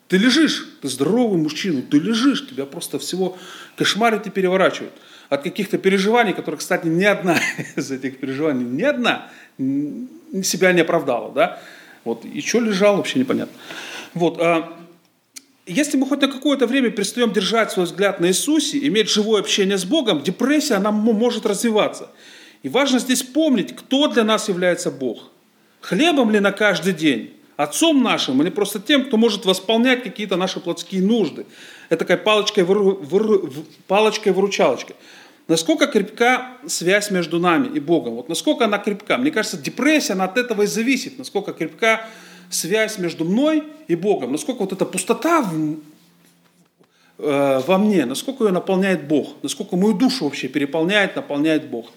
Ты 0.09 0.17
лежишь, 0.17 0.67
ты 0.81 0.89
здоровый 0.89 1.39
мужчина, 1.39 1.83
ты 1.83 1.99
лежишь, 1.99 2.49
тебя 2.49 2.65
просто 2.65 2.99
всего 2.99 3.37
кошмарит 3.77 4.27
и 4.27 4.31
переворачивают 4.31 4.95
от 5.31 5.43
каких-то 5.43 5.79
переживаний, 5.79 6.35
которые, 6.35 6.59
кстати, 6.59 6.87
ни 6.87 7.05
одна 7.05 7.39
из 7.77 7.91
этих 7.91 8.19
переживаний, 8.19 8.65
ни 8.65 8.83
одна 8.83 9.31
себя 9.59 10.73
не 10.73 10.83
оправдала, 10.83 11.33
да, 11.33 11.63
вот, 12.05 12.25
и 12.25 12.41
что 12.43 12.61
лежал, 12.61 12.97
вообще 12.97 13.19
непонятно. 13.19 13.55
Вот, 14.13 14.39
а, 14.41 14.77
если 15.67 15.97
мы 15.97 16.07
хоть 16.07 16.21
на 16.21 16.29
какое-то 16.29 16.67
время 16.67 16.91
перестаем 16.91 17.33
держать 17.33 17.71
свой 17.71 17.87
взгляд 17.87 18.21
на 18.21 18.27
Иисусе, 18.27 18.79
иметь 18.87 19.09
живое 19.09 19.41
общение 19.41 19.79
с 19.79 19.85
Богом, 19.85 20.23
депрессия, 20.23 20.75
она 20.75 20.91
может 20.91 21.47
развиваться. 21.47 22.11
И 22.63 22.69
важно 22.69 22.99
здесь 22.99 23.23
помнить, 23.23 23.75
кто 23.77 24.09
для 24.09 24.25
нас 24.25 24.49
является 24.49 24.91
Бог. 24.91 25.31
Хлебом 25.81 26.31
ли 26.31 26.41
на 26.41 26.53
каждый 26.53 26.93
день? 26.93 27.35
Отцом 27.57 28.03
нашим 28.03 28.43
или 28.43 28.51
просто 28.51 28.81
тем, 28.81 29.05
кто 29.05 29.17
может 29.17 29.45
восполнять 29.45 30.03
какие-то 30.03 30.37
наши 30.37 30.61
плотские 30.61 31.03
нужды. 31.03 31.47
Это 31.91 32.07
такая 32.07 32.17
палочкой-выручалочкой. 32.17 33.77
Палочкой 33.87 34.33
Насколько 35.51 35.89
крепка 35.89 36.47
связь 36.69 37.11
между 37.11 37.41
нами 37.41 37.67
и 37.67 37.81
Богом? 37.81 38.15
Вот 38.15 38.29
насколько 38.29 38.67
она 38.67 38.79
крепка? 38.79 39.19
Мне 39.19 39.33
кажется, 39.33 39.57
депрессия, 39.57 40.13
она 40.13 40.27
от 40.27 40.39
этого 40.39 40.63
и 40.63 40.67
зависит. 40.67 41.19
Насколько 41.19 41.53
крепка 41.53 42.07
связь 42.51 42.99
между 42.99 43.25
мной 43.25 43.65
и 43.89 43.97
Богом. 43.97 44.31
Насколько 44.31 44.61
вот 44.61 44.73
эта 44.73 44.87
пустота 44.87 45.43
в, 45.43 45.79
э, 47.19 47.61
во 47.67 47.79
мне, 47.79 48.05
насколько 48.05 48.45
ее 48.45 48.53
наполняет 48.53 49.09
Бог. 49.09 49.43
Насколько 49.43 49.75
мою 49.75 49.95
душу 49.95 50.27
вообще 50.27 50.47
переполняет, 50.47 51.17
наполняет 51.17 51.69
Бог. 51.69 51.91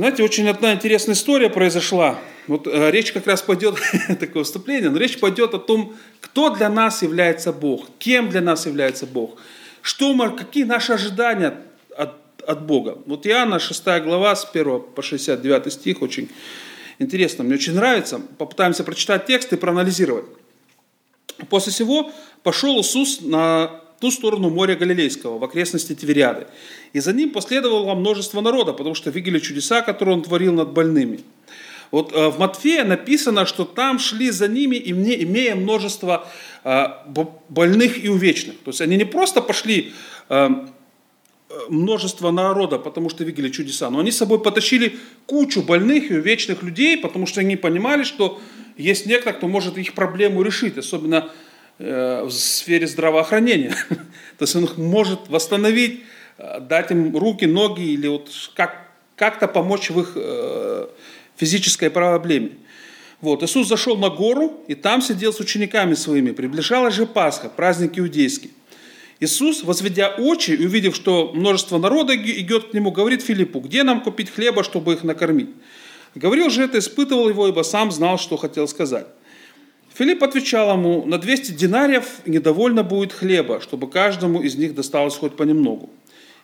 Знаете, 0.00 0.22
очень 0.22 0.48
одна 0.48 0.72
интересная 0.72 1.14
история 1.14 1.50
произошла. 1.50 2.18
Вот 2.46 2.66
э, 2.66 2.90
речь 2.90 3.12
как 3.12 3.26
раз 3.26 3.42
пойдет, 3.42 3.74
такое 4.18 4.44
вступление, 4.44 4.88
но 4.88 4.96
речь 4.96 5.20
пойдет 5.20 5.52
о 5.52 5.58
том, 5.58 5.94
кто 6.22 6.48
для 6.48 6.70
нас 6.70 7.02
является 7.02 7.52
Бог, 7.52 7.86
кем 7.98 8.30
для 8.30 8.40
нас 8.40 8.64
является 8.64 9.06
Бог, 9.06 9.38
что 9.82 10.14
мы, 10.14 10.34
какие 10.34 10.64
наши 10.64 10.94
ожидания 10.94 11.60
от, 11.94 12.14
от 12.46 12.64
Бога. 12.64 12.96
Вот 13.04 13.26
Иоанна 13.26 13.58
6 13.58 13.84
глава 14.02 14.34
с 14.34 14.48
1 14.50 14.80
по 14.94 15.02
69 15.02 15.70
стих 15.70 16.00
очень 16.00 16.30
интересно, 16.98 17.44
мне 17.44 17.56
очень 17.56 17.74
нравится. 17.74 18.22
Попытаемся 18.38 18.84
прочитать 18.84 19.26
текст 19.26 19.52
и 19.52 19.56
проанализировать. 19.56 20.24
После 21.50 21.74
всего 21.74 22.10
пошел 22.42 22.80
Иисус 22.80 23.20
на 23.20 23.82
ту 24.00 24.10
сторону 24.10 24.50
моря 24.50 24.74
Галилейского, 24.74 25.38
в 25.38 25.44
окрестности 25.44 25.94
Тивериады. 25.94 26.46
И 26.94 27.00
за 27.00 27.12
ним 27.12 27.30
последовало 27.30 27.94
множество 27.94 28.40
народа, 28.40 28.72
потому 28.72 28.94
что 28.94 29.10
видели 29.10 29.38
чудеса, 29.38 29.82
которые 29.82 30.16
он 30.16 30.22
творил 30.22 30.54
над 30.54 30.72
больными. 30.72 31.20
Вот 31.90 32.12
э, 32.12 32.28
в 32.28 32.38
Матфея 32.38 32.84
написано, 32.84 33.46
что 33.46 33.64
там 33.64 33.98
шли 33.98 34.30
за 34.30 34.48
ними, 34.48 34.76
имея 34.84 35.54
множество 35.54 36.26
э, 36.64 36.86
больных 37.48 38.02
и 38.02 38.08
увечных. 38.08 38.56
То 38.64 38.70
есть 38.70 38.80
они 38.80 38.96
не 38.96 39.04
просто 39.04 39.42
пошли 39.42 39.92
э, 40.30 40.48
множество 41.68 42.30
народа, 42.30 42.78
потому 42.78 43.10
что 43.10 43.24
видели 43.24 43.50
чудеса, 43.50 43.90
но 43.90 43.98
они 43.98 44.12
с 44.12 44.16
собой 44.16 44.40
потащили 44.40 44.96
кучу 45.26 45.62
больных 45.62 46.10
и 46.10 46.14
вечных 46.14 46.62
людей, 46.62 46.96
потому 46.96 47.26
что 47.26 47.40
они 47.40 47.56
понимали, 47.56 48.04
что 48.04 48.40
есть 48.78 49.04
некто, 49.04 49.32
кто 49.32 49.46
может 49.48 49.76
их 49.76 49.92
проблему 49.92 50.42
решить, 50.42 50.78
особенно 50.78 51.30
в 51.80 52.30
сфере 52.30 52.86
здравоохранения. 52.86 53.74
То 54.38 54.44
есть 54.44 54.54
он 54.54 54.64
их 54.64 54.76
может 54.76 55.28
восстановить, 55.28 56.02
э, 56.38 56.60
дать 56.60 56.90
им 56.90 57.16
руки, 57.16 57.46
ноги 57.46 57.82
или 57.82 58.06
вот 58.06 58.30
как, 58.54 58.90
как-то 59.16 59.48
помочь 59.48 59.90
в 59.90 60.00
их 60.00 60.12
э, 60.14 60.88
физической 61.36 61.90
проблеме. 61.90 62.52
Вот, 63.20 63.42
Иисус 63.42 63.68
зашел 63.68 63.96
на 63.96 64.08
гору 64.08 64.64
и 64.66 64.74
там 64.74 65.02
сидел 65.02 65.32
с 65.32 65.40
учениками 65.40 65.94
своими. 65.94 66.30
Приближалась 66.32 66.94
же 66.94 67.06
Пасха, 67.06 67.48
праздник 67.48 67.98
иудейский. 67.98 68.50
Иисус, 69.20 69.62
возведя 69.62 70.14
очи 70.16 70.52
и 70.52 70.64
увидев, 70.64 70.96
что 70.96 71.32
множество 71.34 71.76
народа 71.76 72.16
идет 72.16 72.70
к 72.70 72.74
нему, 72.74 72.90
говорит 72.90 73.22
Филиппу, 73.22 73.60
где 73.60 73.82
нам 73.82 74.00
купить 74.00 74.30
хлеба, 74.30 74.64
чтобы 74.64 74.94
их 74.94 75.02
накормить? 75.02 75.50
Говорил 76.14 76.48
же 76.48 76.62
это, 76.62 76.78
испытывал 76.78 77.28
его, 77.28 77.46
ибо 77.46 77.62
сам 77.62 77.90
знал, 77.90 78.18
что 78.18 78.38
хотел 78.38 78.66
сказать. 78.66 79.06
Филипп 80.00 80.24
отвечал 80.24 80.72
ему, 80.72 81.04
на 81.04 81.18
200 81.18 81.52
динариев 81.52 82.06
недовольно 82.24 82.82
будет 82.82 83.12
хлеба, 83.12 83.60
чтобы 83.60 83.86
каждому 83.86 84.40
из 84.40 84.54
них 84.54 84.74
досталось 84.74 85.14
хоть 85.14 85.36
понемногу. 85.36 85.90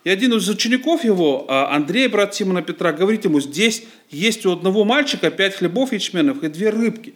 И 0.04 0.10
один 0.10 0.34
из 0.34 0.46
учеников 0.46 1.04
его, 1.04 1.46
а, 1.48 1.74
Андрей, 1.74 2.06
брат 2.08 2.34
Симона 2.34 2.60
Петра, 2.60 2.92
говорит 2.92 3.24
ему, 3.24 3.40
здесь 3.40 3.84
есть 4.10 4.44
у 4.44 4.52
одного 4.52 4.84
мальчика 4.84 5.30
пять 5.30 5.54
хлебов 5.54 5.94
ячменных 5.94 6.44
и 6.44 6.48
две 6.48 6.68
рыбки. 6.68 7.14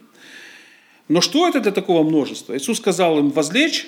Но 1.09 1.21
что 1.21 1.47
это 1.47 1.59
для 1.59 1.71
такого 1.71 2.01
множества? 2.01 2.57
Иисус 2.57 2.77
сказал 2.77 3.19
им, 3.19 3.29
возлечь 3.29 3.85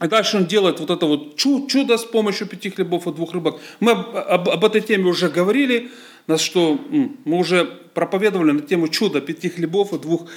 и 0.00 0.06
дальше 0.06 0.36
он 0.36 0.46
делает 0.46 0.78
вот 0.78 0.90
это 0.90 1.04
вот 1.04 1.34
чудо 1.34 1.98
с 1.98 2.04
помощью 2.04 2.46
пяти 2.46 2.70
хлебов 2.70 3.08
и 3.08 3.12
двух 3.12 3.32
рыбок. 3.32 3.60
Мы 3.80 3.90
об, 3.90 4.16
об, 4.16 4.48
об 4.50 4.64
этой 4.64 4.82
теме 4.82 5.06
уже 5.06 5.28
говорили, 5.28 5.90
нас 6.28 6.40
что 6.40 6.78
мы 7.24 7.38
уже 7.38 7.64
проповедовали 7.64 8.52
на 8.52 8.60
тему 8.60 8.86
чуда 8.86 9.20
пяти 9.20 9.48
хлебов 9.48 9.92
и 9.92 9.98
двух 9.98 10.20
рыбок. 10.20 10.32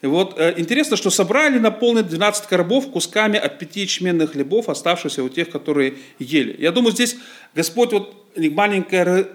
И 0.00 0.06
вот 0.06 0.38
э, 0.38 0.54
интересно, 0.56 0.96
что 0.96 1.10
собрали 1.10 1.58
наполнить 1.58 2.06
12 2.06 2.46
коробов 2.46 2.90
кусками 2.90 3.38
от 3.38 3.58
пяти 3.58 3.80
ячменных 3.80 4.32
хлебов, 4.32 4.68
оставшихся 4.68 5.24
у 5.24 5.28
тех, 5.28 5.50
которые 5.50 5.94
ели. 6.18 6.56
Я 6.58 6.70
думаю, 6.70 6.92
здесь 6.92 7.16
Господь 7.54 7.92
вот 7.92 8.14
маленькое 8.36 9.28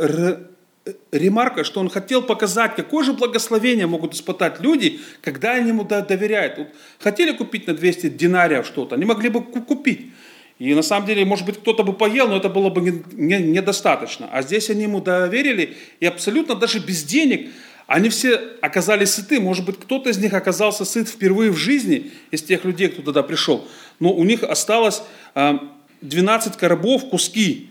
ремарка, 1.11 1.63
что 1.63 1.79
он 1.79 1.89
хотел 1.89 2.21
показать, 2.21 2.75
какое 2.75 3.03
же 3.03 3.13
благословение 3.13 3.87
могут 3.87 4.13
испытать 4.13 4.59
люди, 4.59 4.99
когда 5.21 5.51
они 5.53 5.69
ему 5.69 5.83
доверяют. 5.83 6.57
Вот 6.57 6.67
хотели 6.99 7.31
купить 7.31 7.67
на 7.67 7.73
200 7.73 8.09
динариев 8.09 8.65
что-то, 8.65 8.95
они 8.95 9.05
могли 9.05 9.29
бы 9.29 9.41
купить. 9.41 10.11
И 10.59 10.73
на 10.73 10.81
самом 10.81 11.07
деле, 11.07 11.25
может 11.25 11.45
быть, 11.45 11.57
кто-то 11.57 11.83
бы 11.83 11.93
поел, 11.93 12.27
но 12.27 12.37
это 12.37 12.47
было 12.47 12.69
бы 12.69 13.03
недостаточно. 13.13 14.29
А 14.31 14.41
здесь 14.43 14.69
они 14.69 14.83
ему 14.83 15.01
доверили, 15.01 15.75
и 15.99 16.05
абсолютно 16.05 16.55
даже 16.55 16.79
без 16.79 17.03
денег 17.03 17.49
они 17.93 18.09
все 18.09 18.41
оказались 18.59 19.11
сыты. 19.11 19.39
Может 19.39 19.65
быть, 19.65 19.79
кто-то 19.79 20.09
из 20.09 20.17
них 20.17 20.33
оказался 20.33 20.83
сыт 20.83 21.07
впервые 21.07 21.51
в 21.51 21.57
жизни, 21.57 22.11
из 22.31 22.41
тех 22.41 22.65
людей, 22.65 22.87
кто 22.87 23.03
туда 23.03 23.21
пришел. 23.21 23.67
Но 23.99 24.11
у 24.11 24.23
них 24.23 24.41
осталось 24.41 25.03
12 26.01 26.55
а, 26.55 26.59
коробов, 26.59 27.07
куски. 27.09 27.69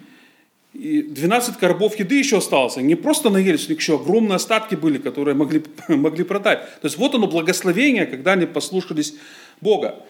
И 0.74 1.02
12 1.02 1.56
коробов 1.56 1.98
еды 1.98 2.20
еще 2.20 2.38
осталось. 2.38 2.76
Они 2.76 2.86
не 2.86 2.94
просто 2.94 3.30
наелись, 3.30 3.66
у 3.66 3.70
них 3.70 3.80
еще 3.80 3.96
огромные 3.96 4.36
остатки 4.36 4.76
были, 4.76 4.98
которые 4.98 5.34
могли, 5.34 5.64
могли 5.88 6.22
продать. 6.22 6.60
То 6.80 6.86
есть 6.86 6.98
вот 6.98 7.16
оно 7.16 7.26
благословение, 7.26 8.06
когда 8.06 8.34
они 8.34 8.46
послушались 8.46 9.14
Бога. 9.60 10.04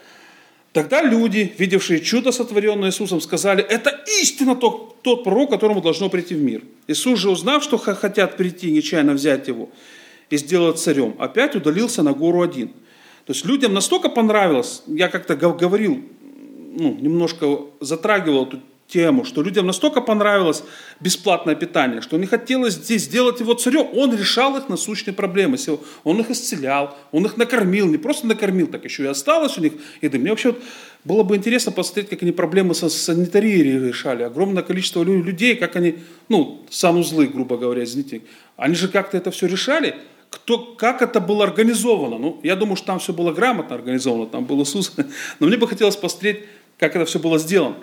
Тогда 0.74 1.02
люди, 1.02 1.54
видевшие 1.56 2.00
чудо, 2.00 2.32
сотворенное 2.32 2.90
Иисусом, 2.90 3.22
сказали, 3.22 3.64
это 3.64 3.98
истинно 4.20 4.56
тот, 4.56 5.00
тот 5.00 5.24
пророк, 5.24 5.48
которому 5.48 5.80
должно 5.80 6.10
прийти 6.10 6.34
в 6.34 6.42
мир. 6.42 6.60
Иисус 6.86 7.18
же, 7.18 7.30
узнав, 7.30 7.64
что 7.64 7.78
хотят 7.78 8.36
прийти 8.36 8.70
нечаянно 8.70 9.14
взять 9.14 9.48
его 9.48 9.70
и 10.32 10.38
сделать 10.38 10.78
царем, 10.78 11.14
опять 11.18 11.54
удалился 11.54 12.02
на 12.02 12.14
гору 12.14 12.40
один. 12.40 12.68
То 13.26 13.34
есть 13.34 13.44
людям 13.44 13.74
настолько 13.74 14.08
понравилось, 14.08 14.82
я 14.86 15.08
как-то 15.08 15.36
говорил, 15.36 16.00
ну, 16.74 16.96
немножко 16.98 17.58
затрагивал 17.80 18.46
эту 18.46 18.60
тему, 18.88 19.24
что 19.24 19.42
людям 19.42 19.66
настолько 19.66 20.00
понравилось 20.00 20.64
бесплатное 21.00 21.54
питание, 21.54 22.00
что 22.00 22.16
не 22.16 22.26
хотелось 22.26 22.74
здесь 22.74 23.02
сделать 23.02 23.40
его 23.40 23.52
царем. 23.52 23.88
Он 23.94 24.16
решал 24.16 24.56
их 24.56 24.70
насущные 24.70 25.12
проблемы. 25.14 25.58
Он 26.04 26.20
их 26.20 26.30
исцелял, 26.30 26.96
он 27.10 27.26
их 27.26 27.36
накормил, 27.36 27.86
не 27.88 27.98
просто 27.98 28.26
накормил, 28.26 28.68
так 28.68 28.84
еще 28.84 29.02
и 29.04 29.06
осталось 29.06 29.58
у 29.58 29.60
них 29.60 29.74
еды. 30.00 30.18
Мне 30.18 30.30
вообще 30.30 30.54
было 31.04 31.24
бы 31.24 31.36
интересно 31.36 31.72
посмотреть, 31.72 32.08
как 32.08 32.22
они 32.22 32.32
проблемы 32.32 32.74
со 32.74 32.88
санитарией 32.88 33.88
решали. 33.88 34.22
Огромное 34.22 34.62
количество 34.62 35.02
людей, 35.02 35.56
как 35.56 35.76
они, 35.76 35.96
ну, 36.30 36.64
санузлы, 36.70 37.26
грубо 37.26 37.58
говоря, 37.58 37.84
извините, 37.84 38.22
они 38.56 38.74
же 38.74 38.88
как-то 38.88 39.16
это 39.18 39.30
все 39.30 39.46
решали. 39.46 39.94
Кто, 40.32 40.58
как 40.58 41.02
это 41.02 41.20
было 41.20 41.44
организовано? 41.44 42.16
Ну, 42.16 42.40
я 42.42 42.56
думаю, 42.56 42.76
что 42.76 42.86
там 42.86 42.98
все 42.98 43.12
было 43.12 43.32
грамотно 43.32 43.76
организовано, 43.76 44.26
там 44.26 44.46
был 44.46 44.62
Иисус. 44.62 44.92
Но 45.38 45.46
мне 45.46 45.58
бы 45.58 45.68
хотелось 45.68 45.94
посмотреть, 45.94 46.40
как 46.78 46.96
это 46.96 47.04
все 47.04 47.18
было 47.18 47.38
сделано. 47.38 47.76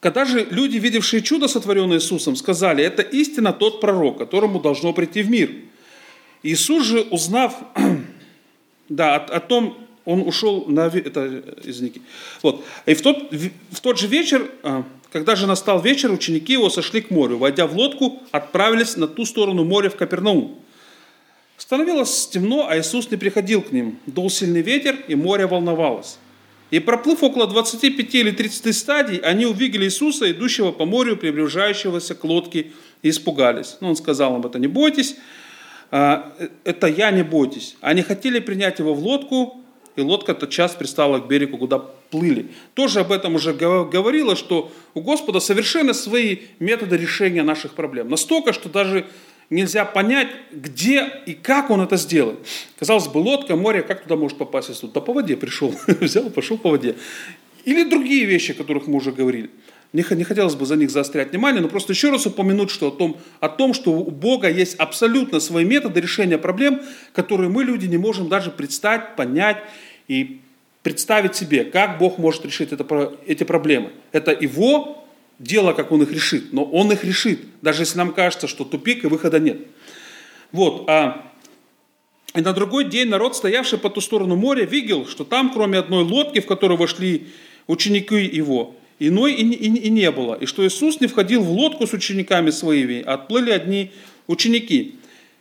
Когда 0.00 0.24
же 0.24 0.44
люди, 0.50 0.76
видевшие 0.78 1.22
чудо, 1.22 1.46
сотворенное 1.46 1.98
Иисусом, 1.98 2.34
сказали, 2.34 2.82
это 2.82 3.02
истина 3.02 3.52
тот 3.52 3.80
пророк, 3.80 4.18
которому 4.18 4.58
должно 4.58 4.92
прийти 4.92 5.22
в 5.22 5.30
мир. 5.30 5.52
Иисус 6.42 6.84
же, 6.84 7.02
узнав, 7.10 7.54
да, 8.88 9.14
о, 9.14 9.36
о 9.36 9.40
том, 9.40 9.78
он 10.04 10.22
ушел 10.22 10.64
на... 10.66 10.86
Это, 10.88 11.44
извините. 11.62 12.00
Вот. 12.42 12.64
И 12.86 12.94
в 12.94 13.02
тот, 13.02 13.32
в 13.32 13.80
тот 13.80 14.00
же 14.00 14.08
вечер, 14.08 14.50
а, 14.64 14.82
когда 15.16 15.34
же 15.34 15.46
настал 15.46 15.80
вечер, 15.80 16.12
ученики 16.12 16.52
его 16.52 16.68
сошли 16.68 17.00
к 17.00 17.08
морю. 17.08 17.38
Войдя 17.38 17.66
в 17.66 17.74
лодку, 17.74 18.20
отправились 18.32 18.98
на 18.98 19.08
ту 19.08 19.24
сторону 19.24 19.64
моря 19.64 19.88
в 19.88 19.96
Капернаум. 19.96 20.58
Становилось 21.56 22.28
темно, 22.28 22.66
а 22.68 22.76
Иисус 22.76 23.10
не 23.10 23.16
приходил 23.16 23.62
к 23.62 23.72
ним. 23.72 23.98
Дул 24.04 24.28
сильный 24.28 24.60
ветер, 24.60 24.98
и 25.08 25.14
море 25.14 25.46
волновалось. 25.46 26.18
И 26.70 26.80
проплыв 26.80 27.22
около 27.22 27.46
25 27.46 28.14
или 28.14 28.30
30 28.30 28.76
стадий, 28.76 29.16
они 29.16 29.46
увидели 29.46 29.86
Иисуса, 29.86 30.30
идущего 30.30 30.70
по 30.70 30.84
морю, 30.84 31.16
приближающегося 31.16 32.14
к 32.14 32.22
лодке, 32.22 32.72
и 33.00 33.08
испугались. 33.08 33.78
Но 33.80 33.88
он 33.88 33.96
сказал 33.96 34.36
им 34.36 34.44
это, 34.44 34.58
не 34.58 34.66
бойтесь, 34.66 35.16
а, 35.90 36.30
это 36.64 36.88
я, 36.88 37.10
не 37.10 37.22
бойтесь. 37.22 37.76
Они 37.80 38.02
хотели 38.02 38.38
принять 38.38 38.80
его 38.80 38.92
в 38.92 38.98
лодку, 39.02 39.62
и 39.96 40.00
лодка 40.00 40.34
тотчас 40.34 40.74
пристала 40.74 41.18
к 41.18 41.26
берегу, 41.26 41.58
куда 41.58 41.78
плыли. 41.78 42.48
Тоже 42.74 43.00
об 43.00 43.12
этом 43.12 43.34
уже 43.34 43.52
говорила, 43.52 44.36
что 44.36 44.70
у 44.94 45.00
Господа 45.00 45.40
совершенно 45.40 45.94
свои 45.94 46.38
методы 46.58 46.96
решения 46.96 47.42
наших 47.42 47.74
проблем. 47.74 48.08
Настолько, 48.08 48.52
что 48.52 48.68
даже 48.68 49.06
нельзя 49.50 49.84
понять, 49.84 50.28
где 50.52 51.10
и 51.26 51.34
как 51.34 51.70
он 51.70 51.80
это 51.80 51.96
сделает. 51.96 52.38
Казалось 52.78 53.08
бы, 53.08 53.18
лодка, 53.18 53.56
море, 53.56 53.82
как 53.82 54.02
туда 54.02 54.16
может 54.16 54.38
попасть 54.38 54.70
Иисус? 54.70 54.90
Да 54.90 55.00
по 55.00 55.12
воде 55.12 55.36
пришел, 55.36 55.74
взял, 55.86 56.30
пошел 56.30 56.58
по 56.58 56.70
воде. 56.70 56.96
Или 57.64 57.84
другие 57.84 58.24
вещи, 58.24 58.52
о 58.52 58.54
которых 58.54 58.86
мы 58.86 58.96
уже 58.96 59.12
говорили. 59.12 59.50
Не, 59.92 60.04
не 60.10 60.24
хотелось 60.24 60.54
бы 60.54 60.66
за 60.66 60.76
них 60.76 60.90
заострять 60.90 61.30
внимание, 61.30 61.62
но 61.62 61.68
просто 61.68 61.92
еще 61.92 62.10
раз 62.10 62.26
упомянуть 62.26 62.70
что 62.70 62.88
о, 62.88 62.90
том, 62.90 63.16
о 63.40 63.48
том, 63.48 63.72
что 63.72 63.92
у 63.92 64.10
Бога 64.10 64.50
есть 64.50 64.74
абсолютно 64.74 65.40
свои 65.40 65.64
методы 65.64 66.00
решения 66.00 66.38
проблем, 66.38 66.82
которые 67.12 67.48
мы, 67.48 67.64
люди, 67.64 67.86
не 67.86 67.96
можем 67.96 68.28
даже 68.28 68.50
представить, 68.50 69.16
понять 69.16 69.58
и 70.08 70.40
представить 70.82 71.34
себе, 71.34 71.64
как 71.64 71.98
Бог 71.98 72.18
может 72.18 72.44
решить 72.44 72.72
это, 72.72 73.12
эти 73.26 73.44
проблемы. 73.44 73.92
Это 74.12 74.32
Его 74.32 75.04
дело, 75.38 75.72
как 75.72 75.92
он 75.92 76.02
их 76.02 76.12
решит, 76.12 76.52
но 76.52 76.64
он 76.64 76.92
их 76.92 77.04
решит, 77.04 77.40
даже 77.60 77.82
если 77.82 77.98
нам 77.98 78.12
кажется, 78.12 78.46
что 78.46 78.64
тупик 78.64 79.04
и 79.04 79.08
выхода 79.08 79.38
нет. 79.38 79.58
Вот, 80.52 80.88
а 80.88 81.26
и 82.34 82.40
на 82.40 82.52
другой 82.52 82.84
день 82.84 83.08
народ, 83.08 83.34
стоявший 83.34 83.78
по 83.78 83.88
ту 83.88 84.00
сторону 84.00 84.36
моря, 84.36 84.64
видел, 84.64 85.06
что 85.06 85.24
там, 85.24 85.52
кроме 85.52 85.78
одной 85.78 86.04
лодки, 86.04 86.40
в 86.40 86.46
которую 86.46 86.76
вошли 86.76 87.28
ученики 87.66 88.16
его, 88.16 88.74
иной 88.98 89.32
и, 89.34 89.42
и, 89.42 89.86
и 89.86 89.90
не 89.90 90.10
было, 90.10 90.34
и 90.34 90.46
что 90.46 90.66
Иисус 90.66 91.00
не 91.00 91.06
входил 91.06 91.42
в 91.42 91.50
лодку 91.50 91.86
с 91.86 91.92
учениками 91.92 92.50
своими, 92.50 93.02
а 93.02 93.14
отплыли 93.14 93.50
одни 93.50 93.90
ученики. 94.26 94.96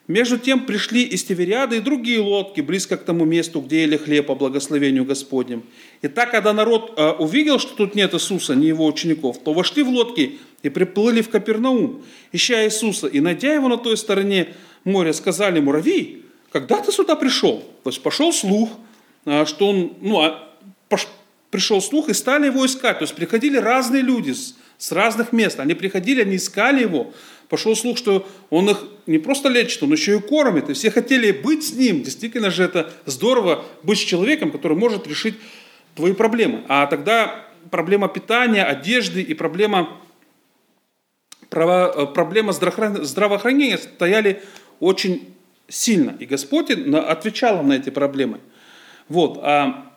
Между 0.08 0.38
тем 0.38 0.65
пришли 0.65 1.02
из 1.02 1.24
Тивериады 1.24 1.78
и 1.78 1.80
другие 1.80 2.20
лодки 2.20 2.62
близко 2.62 2.96
к 2.96 3.04
тому 3.04 3.26
месту, 3.26 3.60
где 3.60 3.82
ели 3.82 3.98
хлеб 3.98 4.28
по 4.28 4.36
благословению 4.36 5.04
Господнем. 5.04 5.63
И 6.04 6.08
так, 6.08 6.30
когда 6.30 6.54
народ 6.54 6.94
э, 6.96 7.10
увидел, 7.13 7.58
что 7.58 7.76
тут 7.76 7.96
нет 7.96 8.13
Иисуса, 8.13 8.54
ни 8.54 8.68
его 8.68 8.86
учеников, 8.86 9.39
то 9.44 9.52
вошли 9.54 9.82
в 9.82 9.89
лодки 9.89 10.38
и 10.62 10.70
приплыли 10.70 11.22
в 11.22 11.30
Капернаум, 11.30 12.04
ища 12.32 12.65
Иисуса. 12.65 13.08
И, 13.08 13.20
найдя 13.20 13.54
его 13.56 13.68
на 13.68 13.78
той 13.78 13.98
стороне 13.98 14.50
моря, 14.84 15.12
сказали 15.12 15.58
ему, 15.58 15.72
Рави, 15.72 16.22
когда 16.52 16.82
ты 16.82 16.91
сюда 16.91 17.15
пришел? 17.15 17.63
То 17.84 17.89
есть 17.89 18.04
пошел 18.04 18.32
слух, 18.32 18.70
э, 19.26 19.46
что 19.46 19.70
он, 19.70 19.94
ну, 20.02 20.22
а, 20.22 20.54
пош, 20.88 21.08
пришел 21.50 21.82
слух 21.82 22.10
и 22.10 22.13
стали 22.13 22.46
его 22.46 22.63
искать. 22.63 23.00
То 23.00 23.06
есть 23.06 23.15
приходили 23.15 23.58
разные 23.58 24.04
люди 24.04 24.34
с, 24.34 24.56
с 24.78 24.91
разных 24.91 25.34
мест. 25.34 25.60
Они 25.60 25.74
приходили, 25.74 26.22
они 26.22 26.36
искали 26.36 26.82
его, 26.82 27.12
пошел 27.50 27.76
слух, 27.76 27.98
что 27.98 28.28
он 28.50 28.70
их 28.70 28.84
не 29.08 29.18
просто 29.18 29.50
лечит, 29.50 29.84
он 29.84 29.92
еще 29.92 30.18
и 30.18 30.20
кормит. 30.22 30.70
И 30.70 30.74
все 30.74 30.92
хотели 30.92 31.32
быть 31.32 31.64
с 31.64 31.74
ним. 31.74 32.04
Действительно 32.04 32.50
же 32.50 32.64
это 32.64 32.92
здорово 33.06 33.66
быть 33.84 34.00
с 34.00 34.02
человеком, 34.02 34.52
который 34.52 34.78
может 34.78 35.08
решить 35.08 35.36
твои 35.96 36.14
проблемы. 36.14 36.64
А 36.68 36.88
тогда 36.88 37.46
проблема 37.72 38.08
питания, 38.08 38.64
одежды 38.64 39.22
и 39.22 39.34
проблема, 39.34 39.98
проблема 41.50 42.52
здравоохранения 42.52 43.78
стояли 43.78 44.42
очень 44.80 45.34
сильно. 45.68 46.16
И 46.20 46.26
Господь 46.26 46.70
отвечал 46.72 47.64
на 47.64 47.74
эти 47.74 47.90
проблемы. 47.90 48.40
Вот. 49.08 49.40
А 49.42 49.92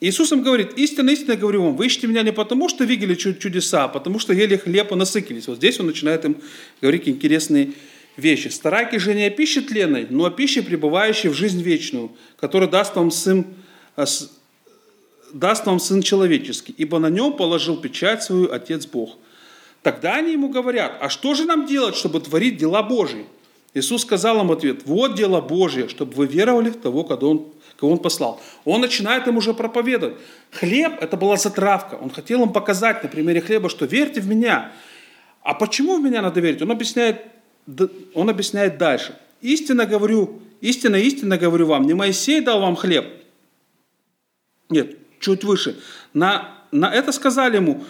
Иисус 0.00 0.30
им 0.30 0.42
говорит, 0.42 0.74
истинно, 0.78 1.10
истинно 1.10 1.36
говорю 1.36 1.64
вам, 1.64 1.76
вы 1.76 1.86
ищете 1.86 2.06
меня 2.06 2.22
не 2.22 2.32
потому, 2.32 2.68
что 2.68 2.84
видели 2.84 3.14
чудеса, 3.14 3.84
а 3.84 3.88
потому 3.88 4.20
что 4.20 4.32
ели 4.32 4.56
хлеб 4.56 4.92
и 4.92 4.94
насыкились. 4.94 5.48
Вот 5.48 5.56
здесь 5.56 5.80
он 5.80 5.86
начинает 5.86 6.24
им 6.24 6.36
говорить 6.80 7.08
интересные 7.08 7.72
вещи. 8.16 8.48
Старайки 8.48 8.96
же 8.96 9.12
не 9.14 9.24
о 9.24 9.30
пище 9.30 9.60
тленной, 9.60 10.06
но 10.08 10.26
о 10.26 10.30
пище, 10.30 10.62
пребывающей 10.62 11.28
в 11.30 11.34
жизнь 11.34 11.62
вечную, 11.62 12.12
которую 12.36 12.70
даст 12.70 12.94
вам 12.94 13.10
Сын, 13.10 13.44
э, 13.96 14.04
даст 15.32 15.66
вам 15.66 15.80
Сын 15.80 16.00
Человеческий, 16.00 16.74
ибо 16.76 17.00
на 17.00 17.10
нем 17.10 17.32
положил 17.32 17.76
печать 17.76 18.22
свою 18.22 18.52
Отец 18.52 18.86
Бог. 18.86 19.16
Тогда 19.82 20.16
они 20.16 20.32
ему 20.32 20.48
говорят, 20.48 20.96
а 21.00 21.08
что 21.08 21.34
же 21.34 21.44
нам 21.44 21.66
делать, 21.66 21.96
чтобы 21.96 22.20
творить 22.20 22.56
дела 22.56 22.84
Божьи? 22.84 23.26
Иисус 23.74 24.02
сказал 24.02 24.40
им 24.42 24.50
ответ, 24.52 24.82
вот 24.84 25.16
дело 25.16 25.40
Божье, 25.40 25.88
чтобы 25.88 26.12
вы 26.14 26.26
веровали 26.26 26.70
в 26.70 26.76
того, 26.76 27.02
кого 27.04 27.30
Он 27.30 27.46
кого 27.78 27.92
он 27.92 27.98
послал. 27.98 28.40
Он 28.64 28.80
начинает 28.80 29.28
им 29.28 29.36
уже 29.36 29.54
проповедовать. 29.54 30.16
Хлеб– 30.50 30.94
это 31.00 31.16
была 31.16 31.36
затравка. 31.36 31.94
Он 31.94 32.10
хотел 32.10 32.42
им 32.42 32.52
показать 32.52 33.02
на 33.04 33.08
примере 33.08 33.40
хлеба, 33.40 33.68
что 33.68 33.86
верьте 33.86 34.20
в 34.20 34.26
меня. 34.26 34.72
А 35.42 35.54
почему 35.54 35.96
в 35.96 36.02
меня 36.02 36.20
надо 36.20 36.40
верить? 36.40 36.60
Он 36.60 36.72
объясняет, 36.72 37.24
он 38.14 38.28
объясняет 38.28 38.78
дальше. 38.78 39.16
Истинно 39.40 39.86
говорю, 39.86 40.42
истинно, 40.60 40.96
истинно 40.96 41.38
говорю 41.38 41.66
вам, 41.66 41.84
не 41.84 41.94
Моисей 41.94 42.40
дал 42.40 42.60
вам 42.60 42.74
хлеб. 42.74 43.06
Нет, 44.68 44.96
чуть 45.20 45.44
выше. 45.44 45.78
На, 46.12 46.48
на 46.72 46.92
это 46.92 47.12
сказали 47.12 47.56
ему, 47.56 47.84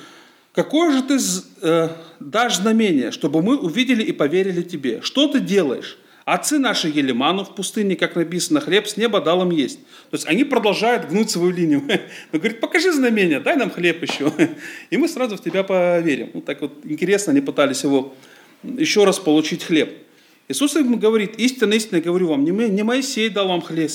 какое 0.53 0.93
же 0.93 1.03
ты 1.03 1.19
э, 1.63 1.89
дашь 2.21 2.57
знамение, 2.57 3.11
чтобы 3.11 3.41
мы 3.43 3.57
увидели 3.57 4.03
и 4.03 4.13
поверили 4.13 4.63
тебе? 4.63 5.01
Что 5.01 5.29
ты 5.29 5.41
делаешь? 5.41 5.99
Отцы 6.35 6.59
наши 6.59 6.89
ели 6.89 7.13
ману 7.13 7.43
в 7.43 7.55
пустыне, 7.55 7.97
как 7.97 8.15
написано, 8.15 8.61
хлеб 8.61 8.87
с 8.87 8.99
неба 8.99 9.23
дал 9.23 9.41
им 9.43 9.51
есть. 9.51 9.79
То 10.11 10.15
есть 10.17 10.27
они 10.27 10.45
продолжают 10.45 11.09
гнуть 11.09 11.31
свою 11.31 11.51
линию. 11.51 11.83
Он 11.89 11.99
говорит, 12.39 12.61
покажи 12.61 12.93
знамение, 12.93 13.41
дай 13.41 13.57
нам 13.57 13.71
хлеб 13.71 14.03
еще, 14.03 14.31
и 14.91 14.97
мы 14.99 15.09
сразу 15.09 15.39
в 15.39 15.43
тебя 15.43 15.65
поверим. 15.65 16.29
Вот 16.35 16.45
так 16.45 16.61
вот 16.61 16.85
интересно 16.85 17.31
они 17.31 17.41
пытались 17.41 17.83
его 17.83 18.15
еще 18.63 19.05
раз 19.05 19.19
получить 19.19 19.65
хлеб. 19.65 19.91
Иисус 20.49 20.77
им 20.77 20.99
говорит, 20.99 21.37
истинно, 21.39 21.73
истинно 21.73 22.03
говорю 22.03 22.29
вам, 22.29 22.45
не 22.45 22.83
Моисей 22.83 23.31
дал 23.31 23.49
вам 23.49 23.63
хлеб, 23.63 23.91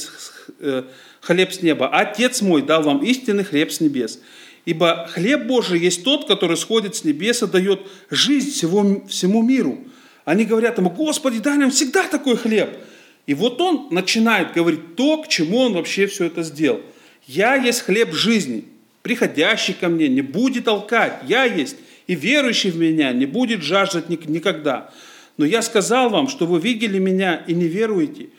э, 0.59 0.83
хлеб 1.21 1.53
с 1.53 1.61
неба, 1.61 1.87
а 1.87 1.99
Отец 1.99 2.41
мой 2.41 2.63
дал 2.63 2.81
вам 2.81 3.03
истинный 3.03 3.43
хлеб 3.43 3.71
с 3.71 3.79
небес. 3.79 4.19
Ибо 4.65 5.07
хлеб 5.11 5.45
Божий 5.45 5.79
есть 5.79 6.03
тот, 6.03 6.27
который 6.27 6.57
сходит 6.57 6.95
с 6.95 7.03
небес 7.03 7.43
и 7.43 7.47
дает 7.47 7.81
жизнь 8.09 8.49
всего, 8.49 9.05
всему 9.07 9.43
миру. 9.43 9.85
Они 10.25 10.45
говорят 10.45 10.77
ему, 10.77 10.89
Господи, 10.89 11.39
дай 11.39 11.57
нам 11.57 11.71
всегда 11.71 12.07
такой 12.07 12.37
хлеб. 12.37 12.69
И 13.25 13.33
вот 13.33 13.59
он 13.61 13.87
начинает 13.91 14.53
говорить 14.53 14.95
то, 14.95 15.21
к 15.21 15.27
чему 15.27 15.59
он 15.59 15.73
вообще 15.73 16.07
все 16.07 16.25
это 16.25 16.43
сделал. 16.43 16.81
Я 17.25 17.55
есть 17.55 17.81
хлеб 17.81 18.13
жизни, 18.13 18.65
приходящий 19.01 19.73
ко 19.73 19.87
мне 19.87 20.07
не 20.07 20.21
будет 20.21 20.65
толкать, 20.65 21.21
я 21.27 21.45
есть, 21.45 21.77
и 22.07 22.15
верующий 22.15 22.71
в 22.71 22.77
меня 22.77 23.13
не 23.13 23.25
будет 23.25 23.63
жаждать 23.63 24.09
никогда. 24.09 24.91
Но 25.37 25.45
я 25.45 25.61
сказал 25.61 26.09
вам, 26.09 26.27
что 26.27 26.45
вы 26.45 26.59
видели 26.59 26.99
меня 26.99 27.43
и 27.47 27.53
не 27.53 27.65
веруете. 27.65 28.29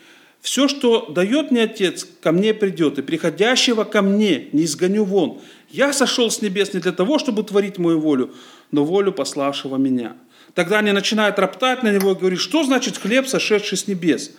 Все, 0.40 0.68
что 0.68 1.06
дает 1.06 1.50
мне 1.50 1.62
Отец, 1.62 2.06
ко 2.20 2.30
мне 2.30 2.52
придет, 2.52 2.98
и 2.98 3.02
приходящего 3.02 3.84
ко 3.84 4.02
мне 4.02 4.48
не 4.52 4.64
изгоню 4.64 5.04
вон. 5.04 5.40
Я 5.70 5.94
сошел 5.94 6.30
с 6.30 6.42
небес 6.42 6.74
не 6.74 6.80
для 6.80 6.92
того, 6.92 7.18
чтобы 7.18 7.42
творить 7.42 7.78
мою 7.78 7.98
волю, 7.98 8.34
но 8.70 8.84
волю 8.84 9.12
пославшего 9.12 9.76
меня. 9.76 10.16
Тогда 10.54 10.78
они 10.78 10.92
начинают 10.92 11.38
роптать 11.38 11.82
на 11.82 11.92
него 11.92 12.12
и 12.12 12.14
говорить, 12.14 12.40
что 12.40 12.62
значит 12.62 12.96
хлеб, 12.98 13.26
сошедший 13.26 13.76
с 13.76 13.88
небес? 13.88 14.32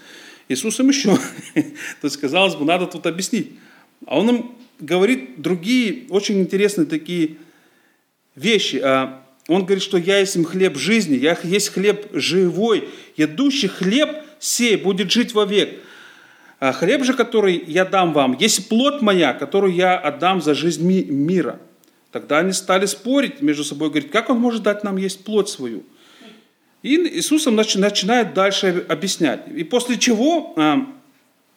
Иисус 0.48 0.80
им 0.80 0.90
еще, 0.90 1.16
то 1.56 1.62
есть, 2.04 2.18
казалось 2.18 2.56
бы, 2.56 2.66
надо 2.66 2.88
тут 2.88 3.06
объяснить. 3.06 3.52
А 4.06 4.20
он 4.20 4.30
им 4.30 4.56
говорит 4.80 5.42
другие 5.42 6.06
очень 6.10 6.40
интересные 6.40 6.86
такие 6.86 7.38
вещи. 8.36 8.78
А 8.78 9.22
он 9.48 9.66
говорит, 9.66 9.84
что 9.84 9.98
я 9.98 10.20
есть 10.20 10.36
им 10.36 10.46
хлеб 10.46 10.78
жизни, 10.78 11.16
я 11.16 11.38
есть 11.44 11.70
хлеб 11.70 12.08
живой, 12.14 12.88
едущий 13.18 13.68
хлеб 13.68 14.10
сей 14.40 14.78
будет 14.78 15.12
жить 15.12 15.34
вовек. 15.34 15.82
А 16.60 16.72
хлеб 16.72 17.04
же, 17.04 17.14
который 17.14 17.62
я 17.68 17.84
дам 17.84 18.14
вам, 18.14 18.38
есть 18.40 18.70
плоть 18.70 19.02
моя, 19.02 19.34
которую 19.34 19.74
я 19.74 19.98
отдам 19.98 20.42
за 20.42 20.54
жизнь 20.54 20.86
мира. 20.86 21.60
Тогда 22.12 22.40
они 22.40 22.54
стали 22.54 22.86
спорить 22.86 23.42
между 23.42 23.66
собой, 23.66 23.90
говорить, 23.90 24.10
как 24.10 24.30
он 24.30 24.40
может 24.40 24.64
дать 24.64 24.84
нам 24.86 24.96
есть 24.96 25.26
плоть 25.26 25.50
свою? 25.50 25.84
И 26.86 27.18
Иисус 27.18 27.48
начинает 27.48 28.36
дальше 28.36 28.86
объяснять. 28.88 29.48
И 29.48 29.64
после 29.64 29.98
чего 29.98 30.54
а, 30.56 30.86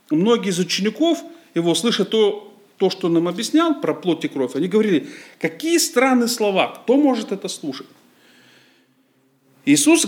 многие 0.08 0.48
из 0.48 0.58
учеников 0.58 1.22
его, 1.54 1.74
слыша 1.74 2.06
то, 2.06 2.50
то, 2.78 2.88
что 2.88 3.08
он 3.08 3.12
нам 3.12 3.28
объяснял 3.28 3.78
про 3.78 3.92
плоть 3.92 4.24
и 4.24 4.28
кровь, 4.28 4.56
они 4.56 4.68
говорили, 4.68 5.06
какие 5.38 5.76
странные 5.76 6.28
слова, 6.28 6.68
кто 6.68 6.96
может 6.96 7.30
это 7.30 7.48
слушать? 7.48 7.88
Иисус, 9.66 10.06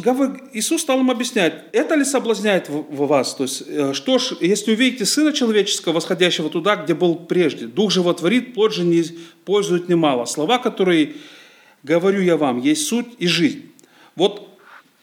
Иисус 0.54 0.80
стал 0.80 1.00
им 1.00 1.11
объяснять, 1.11 1.64
это 1.72 1.96
ли 1.96 2.04
соблазняет 2.06 2.70
вас? 2.70 3.35
То 3.35 3.42
есть, 3.42 3.64
э, 3.66 3.92
что 3.92 4.16
ж, 4.16 4.37
если 4.40 4.72
увидите 4.72 5.04
Сына 5.04 5.35
Человеческого, 5.35 5.92
восходящего 5.92 6.48
туда, 6.48 6.76
где 6.76 6.94
был 6.94 7.14
прежде, 7.14 7.66
Дух 7.66 7.90
животворит, 7.90 8.54
плоть 8.54 8.72
же 8.72 8.85
не 8.85 9.04
пользует 9.44 9.87
немало. 9.90 10.24
Слова, 10.24 10.56
которые 10.56 11.16
говорю 11.83 12.22
я 12.22 12.38
вам, 12.38 12.59
есть 12.62 12.87
суть 12.87 13.09
и 13.18 13.26
жизнь. 13.26 13.70
Вот 14.16 14.49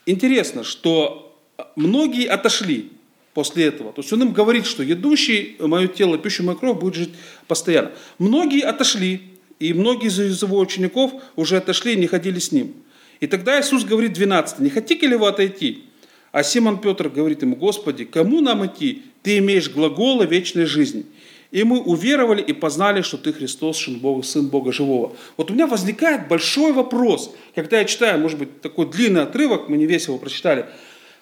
интересно, 0.07 0.63
что 0.63 1.39
многие 1.75 2.25
отошли 2.25 2.89
после 3.35 3.65
этого. 3.65 3.93
То 3.93 4.01
есть 4.01 4.11
он 4.11 4.23
им 4.23 4.33
говорит, 4.33 4.65
что 4.65 4.81
едущий 4.81 5.55
мое 5.59 5.87
тело, 5.87 6.17
пищу 6.17 6.43
мою 6.43 6.57
кровь 6.57 6.79
будет 6.79 6.95
жить 6.95 7.09
постоянно. 7.47 7.91
Многие 8.17 8.61
отошли, 8.61 9.21
и 9.59 9.73
многие 9.73 10.07
из 10.07 10.41
его 10.41 10.57
учеников 10.57 11.11
уже 11.35 11.57
отошли 11.57 11.93
и 11.93 11.97
не 11.97 12.07
ходили 12.07 12.39
с 12.39 12.51
ним. 12.51 12.73
И 13.19 13.27
тогда 13.27 13.59
Иисус 13.59 13.83
говорит 13.83 14.13
12, 14.13 14.59
не 14.59 14.69
хотите 14.69 15.05
ли 15.07 15.15
вы 15.15 15.27
отойти? 15.27 15.83
А 16.31 16.43
Симон 16.43 16.79
Петр 16.79 17.09
говорит 17.09 17.41
ему, 17.41 17.55
Господи, 17.55 18.05
кому 18.05 18.41
нам 18.41 18.65
идти? 18.65 19.03
Ты 19.23 19.39
имеешь 19.39 19.69
глаголы 19.69 20.25
вечной 20.25 20.65
жизни. 20.65 21.05
И 21.51 21.63
мы 21.63 21.79
уверовали 21.79 22.41
и 22.41 22.51
познали, 22.51 23.01
что 23.01 23.17
ты 23.17 23.31
Христос, 23.31 23.77
Сын 23.77 23.99
Бога, 23.99 24.23
Сын 24.23 24.47
Бога 24.47 24.73
Живого. 24.73 25.15
Вот 25.37 25.49
у 25.49 25.53
меня 25.53 25.65
возникает 25.65 26.27
большой 26.27 26.73
вопрос, 26.73 27.33
когда 27.55 27.79
я 27.79 27.85
читаю, 27.85 28.19
может 28.19 28.37
быть, 28.37 28.61
такой 28.61 28.89
длинный 28.89 29.23
отрывок, 29.23 29.69
мы 29.69 29.77
не 29.77 29.85
весь 29.85 30.07
его 30.07 30.17
прочитали. 30.17 30.65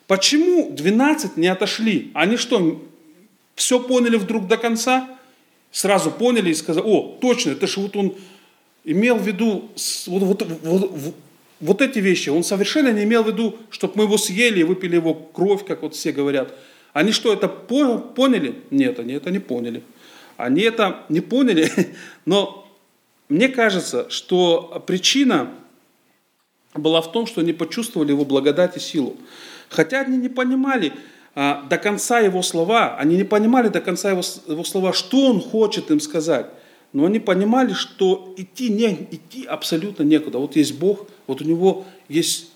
Почему 0.08 0.72
12 0.72 1.38
не 1.38 1.48
отошли? 1.48 2.12
Они 2.14 2.38
что, 2.38 2.82
все 3.56 3.80
поняли 3.80 4.18
вдруг 4.18 4.48
до 4.48 4.58
конца? 4.58 5.08
Сразу 5.72 6.10
поняли 6.10 6.50
и 6.50 6.54
сказали, 6.54 6.86
о, 6.86 7.18
точно, 7.22 7.52
это 7.52 7.68
же 7.68 7.80
вот 7.80 7.96
он 7.96 8.16
имел 8.84 9.18
в 9.18 9.28
виду 9.28 9.70
вот, 10.08 10.24
вот, 10.24 10.60
вот, 10.64 11.16
вот 11.60 11.82
эти 11.82 12.00
вещи. 12.00 12.30
Он 12.30 12.44
совершенно 12.44 12.92
не 12.92 13.04
имел 13.04 13.24
в 13.24 13.28
виду, 13.28 13.58
чтобы 13.70 13.94
мы 13.98 14.04
его 14.04 14.18
съели 14.18 14.60
и 14.60 14.64
выпили 14.64 14.96
его 14.96 15.14
кровь, 15.14 15.66
как 15.66 15.82
вот 15.82 15.96
все 15.96 16.12
говорят. 16.12 16.54
Они 16.94 17.12
что, 17.12 17.34
это 17.34 17.50
поняли? 17.50 18.56
Нет, 18.72 19.00
они 19.00 19.14
это 19.14 19.30
не 19.30 19.40
поняли. 19.40 19.84
Они 20.38 20.62
это 20.62 21.04
не 21.10 21.22
поняли, 21.22 21.72
но 22.26 22.68
мне 23.30 23.50
кажется, 23.50 24.10
что 24.10 24.84
причина 24.86 25.50
была 26.74 27.02
в 27.02 27.12
том, 27.12 27.26
что 27.26 27.42
они 27.42 27.54
почувствовали 27.54 28.12
его 28.12 28.26
благодать 28.26 28.78
и 28.78 28.80
силу. 28.80 29.16
Хотя 29.70 30.02
они 30.02 30.18
не 30.18 30.30
понимали 30.30 30.94
а, 31.34 31.64
до 31.70 31.78
конца 31.78 32.20
его 32.20 32.42
слова, 32.42 32.98
они 32.98 33.16
не 33.16 33.24
понимали 33.24 33.70
до 33.70 33.82
конца 33.82 34.12
его, 34.12 34.22
его 34.48 34.64
слова, 34.64 34.94
что 34.94 35.28
он 35.28 35.42
хочет 35.42 35.90
им 35.90 36.00
сказать. 36.00 36.48
Но 36.94 37.06
они 37.06 37.20
понимали, 37.20 37.74
что 37.74 38.34
идти, 38.38 38.70
не, 38.70 39.08
идти 39.12 39.46
абсолютно 39.46 40.04
некуда. 40.04 40.38
Вот 40.38 40.56
есть 40.56 40.78
Бог, 40.78 41.08
вот 41.28 41.42
у 41.42 41.44
него 41.44 41.86
есть 42.08 42.52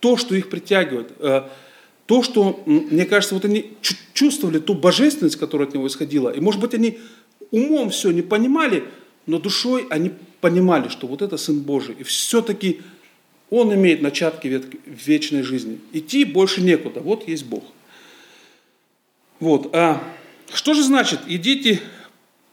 то, 0.00 0.16
что 0.16 0.34
их 0.34 0.50
притягивает. 0.50 1.12
То, 2.06 2.22
что, 2.22 2.62
мне 2.66 3.06
кажется, 3.06 3.34
вот 3.34 3.44
они 3.44 3.72
чувствовали 4.12 4.58
ту 4.58 4.74
божественность, 4.74 5.36
которая 5.36 5.68
от 5.68 5.74
него 5.74 5.86
исходила. 5.86 6.30
И, 6.30 6.40
может 6.40 6.60
быть, 6.60 6.74
они 6.74 6.98
умом 7.50 7.90
все 7.90 8.10
не 8.10 8.22
понимали, 8.22 8.84
но 9.26 9.38
душой 9.38 9.86
они 9.88 10.12
понимали, 10.40 10.88
что 10.88 11.06
вот 11.06 11.22
это 11.22 11.36
Сын 11.38 11.60
Божий. 11.60 11.96
И 11.98 12.02
все-таки 12.02 12.82
Он 13.48 13.72
имеет 13.72 14.02
начатки 14.02 14.62
вечной 14.84 15.42
жизни. 15.42 15.78
Идти 15.92 16.24
больше 16.24 16.60
некуда. 16.60 17.00
Вот 17.00 17.26
есть 17.26 17.46
Бог. 17.46 17.64
Вот. 19.40 19.74
А 19.74 20.02
что 20.52 20.74
же 20.74 20.82
значит 20.82 21.20
«идите 21.26 21.80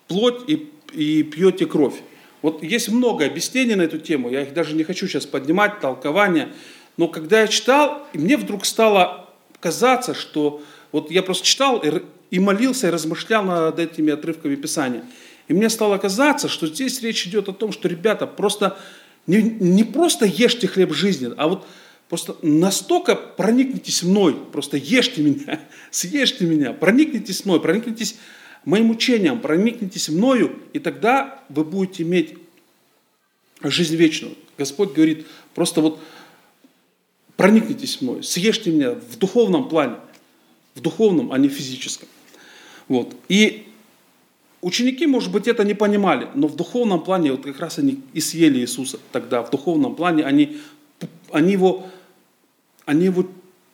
плоть 0.07 0.49
и, 0.49 0.69
и 0.93 1.23
пьете 1.23 1.65
кровь»? 1.65 1.95
Вот 2.41 2.63
есть 2.63 2.89
много 2.89 3.25
объяснений 3.25 3.75
на 3.75 3.83
эту 3.83 3.99
тему, 3.99 4.29
я 4.29 4.41
их 4.41 4.53
даже 4.53 4.75
не 4.75 4.83
хочу 4.83 5.07
сейчас 5.07 5.25
поднимать, 5.25 5.79
толкования, 5.79 6.51
но 6.97 7.07
когда 7.07 7.41
я 7.41 7.47
читал, 7.47 8.07
мне 8.13 8.35
вдруг 8.35 8.65
стало 8.65 9.20
казаться, 9.61 10.13
что 10.13 10.61
вот 10.91 11.09
я 11.09 11.23
просто 11.23 11.45
читал 11.45 11.79
и, 11.79 12.03
и 12.31 12.39
молился, 12.39 12.87
и 12.87 12.91
размышлял 12.91 13.45
над 13.45 13.79
этими 13.79 14.11
отрывками 14.11 14.55
Писания. 14.55 15.05
И 15.47 15.53
мне 15.53 15.69
стало 15.69 15.97
казаться, 15.97 16.49
что 16.49 16.67
здесь 16.67 17.01
речь 17.01 17.25
идет 17.25 17.47
о 17.47 17.53
том, 17.53 17.71
что, 17.71 17.87
ребята, 17.87 18.27
просто 18.27 18.77
не, 19.27 19.41
не 19.41 19.83
просто 19.83 20.25
ешьте 20.25 20.67
хлеб 20.67 20.93
жизни, 20.93 21.31
а 21.37 21.47
вот 21.47 21.65
просто 22.09 22.35
настолько 22.41 23.15
проникнитесь 23.15 24.03
мной, 24.03 24.35
просто 24.51 24.77
ешьте 24.77 25.21
меня, 25.21 25.61
съешьте 25.91 26.45
меня, 26.45 26.73
проникнитесь 26.73 27.45
мной, 27.45 27.61
проникнитесь 27.61 28.17
моим 28.65 28.89
учением, 28.89 29.39
проникнитесь 29.39 30.09
мною, 30.09 30.59
и 30.73 30.79
тогда 30.79 31.43
вы 31.49 31.63
будете 31.63 32.03
иметь 32.03 32.35
жизнь 33.63 33.95
вечную. 33.95 34.35
Господь 34.57 34.93
говорит, 34.93 35.25
просто 35.53 35.81
вот 35.81 35.99
проникнитесь 37.41 38.01
мной, 38.01 38.23
съешьте 38.23 38.69
меня 38.69 38.91
в 38.91 39.17
духовном 39.17 39.67
плане, 39.67 39.95
в 40.75 40.81
духовном, 40.81 41.31
а 41.31 41.39
не 41.39 41.49
физическом. 41.49 42.07
Вот. 42.87 43.15
И 43.29 43.65
ученики, 44.61 45.07
может 45.07 45.31
быть, 45.31 45.47
это 45.47 45.63
не 45.63 45.73
понимали, 45.73 46.27
но 46.35 46.47
в 46.47 46.55
духовном 46.55 47.03
плане 47.03 47.31
вот 47.31 47.43
как 47.43 47.59
раз 47.59 47.79
они 47.79 47.99
и 48.13 48.21
съели 48.21 48.59
Иисуса 48.59 48.99
тогда, 49.11 49.41
в 49.41 49.49
духовном 49.49 49.95
плане 49.95 50.23
они, 50.23 50.57
они, 51.31 51.53
его, 51.53 51.87
они 52.85 53.05
его 53.05 53.25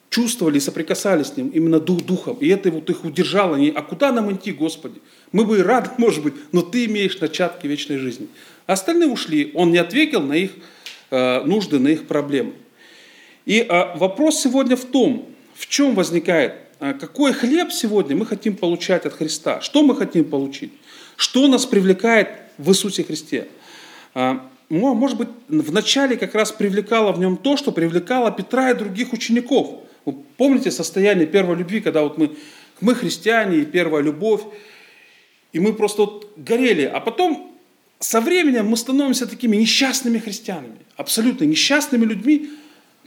чувствовали, 0.09 0.59
соприкасались 0.59 1.27
с 1.27 1.35
ним 1.35 1.49
именно 1.49 1.81
дух 1.81 2.05
духом. 2.05 2.37
И 2.39 2.47
это 2.47 2.71
вот 2.71 2.89
их 2.89 3.03
удержало. 3.03 3.57
Они, 3.57 3.69
а 3.69 3.81
куда 3.81 4.13
нам 4.13 4.33
идти, 4.33 4.53
Господи? 4.53 5.01
Мы 5.33 5.43
бы 5.43 5.57
и 5.57 5.61
рады, 5.61 5.89
может 5.97 6.23
быть, 6.23 6.35
но 6.53 6.61
ты 6.61 6.85
имеешь 6.85 7.19
начатки 7.19 7.67
вечной 7.67 7.97
жизни. 7.97 8.29
Остальные 8.65 9.09
ушли. 9.09 9.51
Он 9.55 9.71
не 9.71 9.77
ответил 9.77 10.21
на 10.21 10.37
их 10.37 10.51
э, 11.11 11.43
нужды, 11.43 11.79
на 11.79 11.89
их 11.89 12.07
проблемы. 12.07 12.53
И 13.47 13.65
э, 13.67 13.97
вопрос 13.97 14.39
сегодня 14.39 14.75
в 14.75 14.85
том, 14.85 15.25
в 15.55 15.67
чем 15.67 15.95
возникает, 15.95 16.53
э, 16.79 16.93
какой 16.93 17.33
хлеб 17.33 17.71
сегодня 17.71 18.15
мы 18.15 18.25
хотим 18.25 18.55
получать 18.55 19.05
от 19.07 19.13
Христа, 19.13 19.61
что 19.61 19.81
мы 19.81 19.95
хотим 19.95 20.25
получить, 20.25 20.71
что 21.15 21.47
нас 21.47 21.65
привлекает 21.65 22.27
в 22.59 22.69
Иисусе 22.69 23.03
Христе. 23.03 23.47
Э, 24.13 24.39
может 24.69 25.17
быть, 25.17 25.29
вначале 25.47 26.17
как 26.17 26.35
раз 26.35 26.51
привлекало 26.51 27.11
в 27.13 27.19
нем 27.19 27.37
то, 27.37 27.57
что 27.57 27.71
привлекало 27.71 28.31
Петра 28.31 28.71
и 28.71 28.73
других 28.75 29.13
учеников– 29.13 29.67
вы 30.07 30.13
помните 30.37 30.71
состояние 30.71 31.27
первой 31.27 31.57
любви, 31.57 31.81
когда 31.81 32.01
вот 32.01 32.17
мы, 32.17 32.31
мы 32.79 32.95
христиане, 32.95 33.57
и 33.57 33.65
первая 33.65 34.01
любовь, 34.01 34.41
и 35.51 35.59
мы 35.59 35.73
просто 35.73 36.03
вот 36.03 36.31
горели, 36.37 36.83
а 36.83 37.01
потом 37.01 37.51
со 37.99 38.21
временем 38.21 38.67
мы 38.67 38.77
становимся 38.77 39.27
такими 39.27 39.57
несчастными 39.57 40.19
христианами, 40.19 40.77
абсолютно 40.95 41.43
несчастными 41.43 42.05
людьми, 42.05 42.51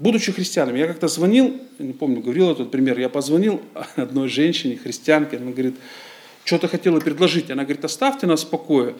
будучи 0.00 0.32
христианами, 0.32 0.80
я 0.80 0.88
как-то 0.88 1.06
звонил, 1.06 1.56
не 1.78 1.92
помню, 1.92 2.20
говорил 2.20 2.50
этот 2.50 2.72
пример, 2.72 2.98
я 2.98 3.08
позвонил 3.08 3.62
одной 3.96 4.28
женщине, 4.28 4.76
христианке, 4.76 5.36
она 5.36 5.52
говорит, 5.52 5.76
что-то 6.44 6.66
хотела 6.68 6.98
предложить. 7.00 7.50
Она 7.50 7.62
говорит, 7.62 7.84
оставьте 7.84 8.26
нас 8.26 8.42
в 8.42 8.48
покое. 8.48 8.94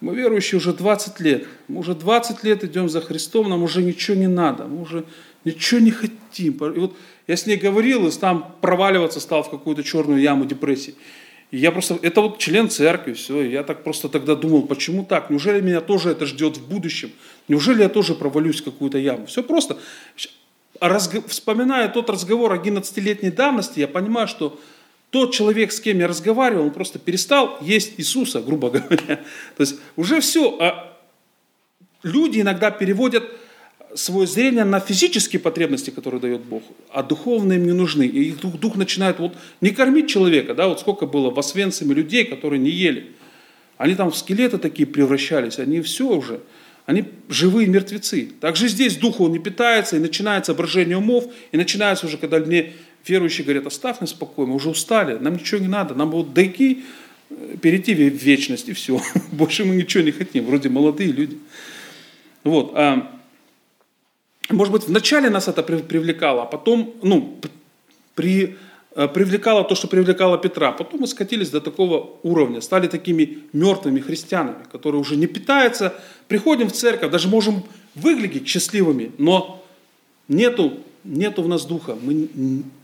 Мы 0.00 0.14
верующие 0.14 0.58
уже 0.58 0.72
20 0.72 1.20
лет. 1.20 1.46
Мы 1.68 1.80
уже 1.80 1.94
20 1.94 2.44
лет 2.44 2.64
идем 2.64 2.88
за 2.88 3.00
Христом, 3.00 3.48
нам 3.48 3.62
уже 3.62 3.82
ничего 3.82 4.16
не 4.16 4.26
надо. 4.26 4.64
Мы 4.64 4.82
уже 4.82 5.04
ничего 5.44 5.80
не 5.80 5.90
хотим. 5.90 6.52
И 6.52 6.78
вот 6.78 6.96
я 7.26 7.36
с 7.36 7.46
ней 7.46 7.56
говорил, 7.56 8.06
и 8.06 8.10
там 8.10 8.54
проваливаться 8.60 9.20
стал 9.20 9.42
в 9.42 9.50
какую-то 9.50 9.82
черную 9.82 10.20
яму 10.20 10.44
депрессии. 10.46 10.94
И 11.50 11.58
я 11.58 11.72
просто, 11.72 11.98
это 12.02 12.20
вот 12.20 12.38
член 12.38 12.70
церкви, 12.70 13.12
все. 13.12 13.42
Я 13.42 13.62
так 13.62 13.82
просто 13.82 14.08
тогда 14.08 14.36
думал, 14.36 14.62
почему 14.62 15.04
так? 15.04 15.30
Неужели 15.30 15.60
меня 15.60 15.80
тоже 15.80 16.10
это 16.10 16.24
ждет 16.24 16.56
в 16.56 16.68
будущем? 16.68 17.10
Неужели 17.48 17.82
я 17.82 17.88
тоже 17.88 18.14
провалюсь 18.14 18.60
в 18.60 18.64
какую-то 18.64 18.98
яму? 18.98 19.26
Все 19.26 19.42
просто. 19.42 19.78
Разго... 20.80 21.22
Вспоминая 21.26 21.88
тот 21.88 22.10
разговор 22.10 22.52
11-летней 22.54 23.30
давности, 23.30 23.80
я 23.80 23.88
понимаю, 23.88 24.28
что 24.28 24.58
тот 25.10 25.34
человек, 25.34 25.72
с 25.72 25.80
кем 25.80 25.98
я 25.98 26.08
разговаривал, 26.08 26.64
он 26.64 26.70
просто 26.70 26.98
перестал 26.98 27.58
есть 27.60 27.94
Иисуса, 27.98 28.40
грубо 28.40 28.70
говоря. 28.70 29.16
То 29.56 29.60
есть 29.60 29.76
уже 29.96 30.20
все. 30.20 30.56
А 30.60 30.96
люди 32.02 32.40
иногда 32.40 32.70
переводят 32.70 33.24
свое 33.94 34.26
зрение 34.26 34.64
на 34.64 34.80
физические 34.80 35.40
потребности, 35.40 35.90
которые 35.90 36.20
дает 36.20 36.42
Бог, 36.42 36.62
а 36.92 37.02
духовные 37.02 37.58
им 37.58 37.66
не 37.66 37.72
нужны. 37.72 38.06
И 38.06 38.28
их 38.28 38.40
дух, 38.40 38.58
дух 38.58 38.76
начинает 38.76 39.18
вот 39.18 39.34
не 39.60 39.70
кормить 39.70 40.08
человека, 40.08 40.54
да, 40.54 40.68
вот 40.68 40.80
сколько 40.80 41.06
было 41.06 41.30
в 41.30 41.38
Освенциме 41.38 41.94
людей, 41.94 42.24
которые 42.24 42.60
не 42.60 42.70
ели. 42.70 43.12
Они 43.76 43.94
там 43.94 44.10
в 44.10 44.16
скелеты 44.16 44.58
такие 44.58 44.86
превращались, 44.86 45.58
они 45.58 45.80
все 45.80 46.06
уже, 46.06 46.40
они 46.86 47.04
живые 47.28 47.68
мертвецы. 47.68 48.30
Также 48.40 48.68
здесь 48.68 48.96
дух 48.96 49.20
он 49.20 49.32
не 49.32 49.38
питается, 49.38 49.96
и 49.96 50.00
начинается 50.00 50.54
брожение 50.54 50.96
умов, 50.96 51.24
и 51.52 51.56
начинается 51.56 52.06
уже, 52.06 52.16
когда 52.16 52.38
мне 52.38 52.72
верующие 53.06 53.44
говорят, 53.44 53.66
оставь 53.66 54.00
нас 54.00 54.10
спокойно, 54.10 54.50
мы 54.50 54.56
уже 54.56 54.68
устали, 54.68 55.18
нам 55.18 55.34
ничего 55.34 55.60
не 55.60 55.68
надо, 55.68 55.94
нам 55.94 56.10
будут 56.10 56.34
дойки 56.34 56.84
э, 57.30 57.56
перейти 57.60 57.94
в 57.94 57.98
вечность, 57.98 58.68
и 58.68 58.72
все. 58.72 59.00
Больше 59.32 59.64
мы 59.64 59.74
ничего 59.74 60.02
не 60.02 60.10
хотим, 60.10 60.46
вроде 60.46 60.68
молодые 60.68 61.12
люди. 61.12 61.38
Вот. 62.44 62.72
А 62.74 63.10
может 64.50 64.72
быть, 64.72 64.84
вначале 64.84 65.30
нас 65.30 65.48
это 65.48 65.62
привлекало, 65.62 66.42
а 66.42 66.46
потом, 66.46 66.94
ну, 67.02 67.38
при, 68.14 68.56
привлекало 68.94 69.64
то, 69.64 69.74
что 69.74 69.86
привлекало 69.86 70.38
Петра. 70.38 70.72
Потом 70.72 71.00
мы 71.00 71.06
скатились 71.06 71.50
до 71.50 71.60
такого 71.60 72.18
уровня, 72.22 72.60
стали 72.60 72.88
такими 72.88 73.38
мертвыми 73.52 74.00
христианами, 74.00 74.64
которые 74.70 75.00
уже 75.00 75.16
не 75.16 75.26
питаются, 75.26 75.94
приходим 76.28 76.68
в 76.68 76.72
церковь, 76.72 77.10
даже 77.10 77.28
можем 77.28 77.62
выглядеть 77.94 78.48
счастливыми, 78.48 79.12
но 79.18 79.64
нету, 80.28 80.78
нету 81.04 81.42
в 81.42 81.48
нас 81.48 81.64
духа, 81.64 81.96
мы 82.00 82.28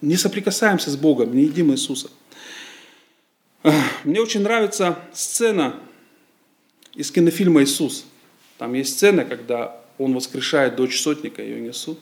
не 0.00 0.16
соприкасаемся 0.16 0.90
с 0.90 0.96
Богом, 0.96 1.34
не 1.34 1.44
едим 1.44 1.72
Иисуса. 1.72 2.08
Мне 4.04 4.20
очень 4.20 4.42
нравится 4.42 4.98
сцена 5.12 5.74
из 6.94 7.10
кинофильма 7.10 7.62
«Иисус». 7.62 8.06
Там 8.58 8.74
есть 8.74 8.94
сцена, 8.94 9.24
когда 9.24 9.80
он 9.98 10.14
воскрешает 10.14 10.76
дочь 10.76 11.00
сотника, 11.00 11.42
ее 11.42 11.60
несут. 11.60 11.98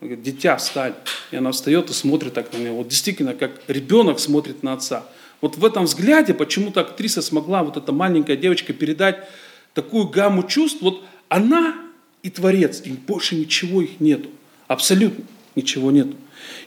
Он 0.00 0.08
говорит, 0.08 0.24
дитя, 0.24 0.56
встань. 0.56 0.94
И 1.30 1.36
она 1.36 1.50
встает 1.52 1.90
и 1.90 1.92
смотрит 1.92 2.34
так 2.34 2.52
на 2.52 2.58
него. 2.58 2.76
Вот 2.78 2.88
действительно, 2.88 3.34
как 3.34 3.60
ребенок 3.66 4.20
смотрит 4.20 4.62
на 4.62 4.74
отца. 4.74 5.06
Вот 5.40 5.56
в 5.56 5.64
этом 5.64 5.84
взгляде 5.84 6.34
почему-то 6.34 6.80
актриса 6.80 7.22
смогла, 7.22 7.62
вот 7.62 7.76
эта 7.76 7.92
маленькая 7.92 8.36
девочка, 8.36 8.72
передать 8.72 9.28
такую 9.74 10.08
гамму 10.08 10.44
чувств. 10.44 10.82
Вот 10.82 11.04
она 11.28 11.74
и 12.22 12.30
Творец, 12.30 12.82
и 12.84 12.90
больше 12.90 13.36
ничего 13.36 13.82
их 13.82 14.00
нету. 14.00 14.28
Абсолютно 14.66 15.24
ничего 15.54 15.90
нету. 15.90 16.16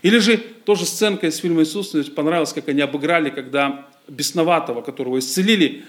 Или 0.02 0.20
же 0.20 0.38
тоже 0.38 0.86
сценка 0.86 1.28
из 1.28 1.38
фильма 1.38 1.64
«Иисус», 1.64 1.94
мне 1.94 2.04
понравилось, 2.04 2.54
как 2.54 2.68
они 2.68 2.82
обыграли, 2.82 3.30
когда 3.30 3.88
бесноватого, 4.08 4.82
которого 4.82 5.20
исцелили, 5.20 5.86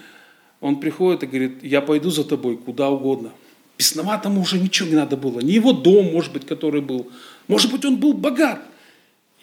он 0.61 0.79
приходит 0.79 1.23
и 1.23 1.27
говорит, 1.27 1.63
я 1.63 1.81
пойду 1.81 2.09
за 2.09 2.23
тобой 2.23 2.55
куда 2.57 2.89
угодно– 2.89 3.31
Бесноватому 3.83 4.39
уже 4.39 4.59
ничего 4.59 4.87
не 4.87 4.95
надо 4.95 5.17
было. 5.17 5.41
Не 5.41 5.55
его 5.55 5.73
дом, 5.73 6.13
может 6.13 6.31
быть, 6.31 6.45
который 6.45 6.79
был. 6.79 7.11
Может 7.49 7.69
быть, 7.69 7.83
он 7.83 7.97
был 7.97 8.13
богат 8.13 8.61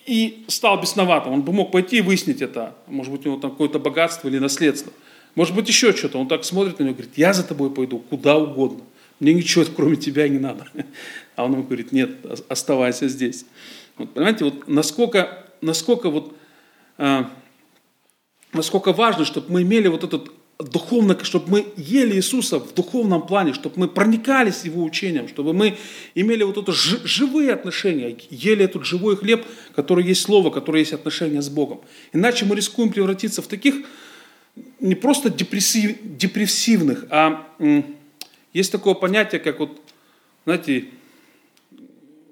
и 0.06 0.46
стал 0.48 0.80
бесноватым. 0.80 1.34
Он 1.34 1.42
бы 1.42 1.52
мог 1.52 1.70
пойти 1.70 1.98
и 1.98 2.00
выяснить 2.00 2.40
это. 2.40 2.74
Может 2.86 3.12
быть, 3.12 3.26
у 3.26 3.28
него 3.28 3.38
там 3.38 3.50
какое-то 3.50 3.78
богатство 3.78 4.28
или 4.28 4.38
наследство. 4.38 4.94
Может 5.34 5.54
быть, 5.54 5.68
еще 5.68 5.92
что-то. 5.92 6.16
Он 6.18 6.26
так 6.26 6.46
смотрит 6.46 6.78
на 6.78 6.84
него 6.84 6.92
и 6.92 6.94
говорит, 6.94 7.18
я 7.18 7.34
за 7.34 7.42
тобой 7.42 7.70
пойду 7.70 7.98
куда 7.98 8.38
угодно. 8.38 8.80
Мне 9.20 9.34
ничего, 9.34 9.62
кроме 9.76 9.96
тебя, 9.96 10.26
не 10.26 10.38
надо. 10.38 10.66
А 11.36 11.44
он 11.44 11.52
ему 11.52 11.62
говорит, 11.62 11.92
нет, 11.92 12.10
оставайся 12.48 13.08
здесь. 13.08 13.44
Вот, 13.98 14.14
понимаете, 14.14 14.46
вот 14.46 14.66
насколько, 14.68 15.44
насколько, 15.60 16.08
вот, 16.08 16.34
э, 16.96 17.24
насколько 18.54 18.94
важно, 18.94 19.26
чтобы 19.26 19.52
мы 19.52 19.62
имели 19.62 19.88
вот 19.88 20.02
этот 20.02 20.30
духовно, 20.62 21.16
чтобы 21.24 21.50
мы 21.50 21.66
ели 21.76 22.16
Иисуса 22.16 22.58
в 22.58 22.74
духовном 22.74 23.26
плане, 23.26 23.54
чтобы 23.54 23.74
мы 23.78 23.88
проникались 23.88 24.64
Его 24.64 24.84
учением, 24.84 25.28
чтобы 25.28 25.52
мы 25.52 25.76
имели 26.14 26.42
вот 26.42 26.58
это 26.58 26.72
живые 26.72 27.52
отношения, 27.52 28.16
ели 28.30 28.64
этот 28.64 28.84
живой 28.84 29.16
хлеб, 29.16 29.44
который 29.74 30.04
есть 30.04 30.22
Слово, 30.22 30.50
который 30.50 30.80
есть 30.80 30.92
отношения 30.92 31.42
с 31.42 31.48
Богом. 31.48 31.80
Иначе 32.12 32.44
мы 32.44 32.56
рискуем 32.56 32.90
превратиться 32.92 33.42
в 33.42 33.46
таких 33.46 33.76
не 34.80 34.94
просто 34.94 35.30
депрессив, 35.30 35.96
депрессивных, 36.02 37.06
а 37.10 37.46
есть 38.52 38.72
такое 38.72 38.94
понятие, 38.94 39.40
как 39.40 39.60
вот, 39.60 39.80
знаете, 40.44 40.86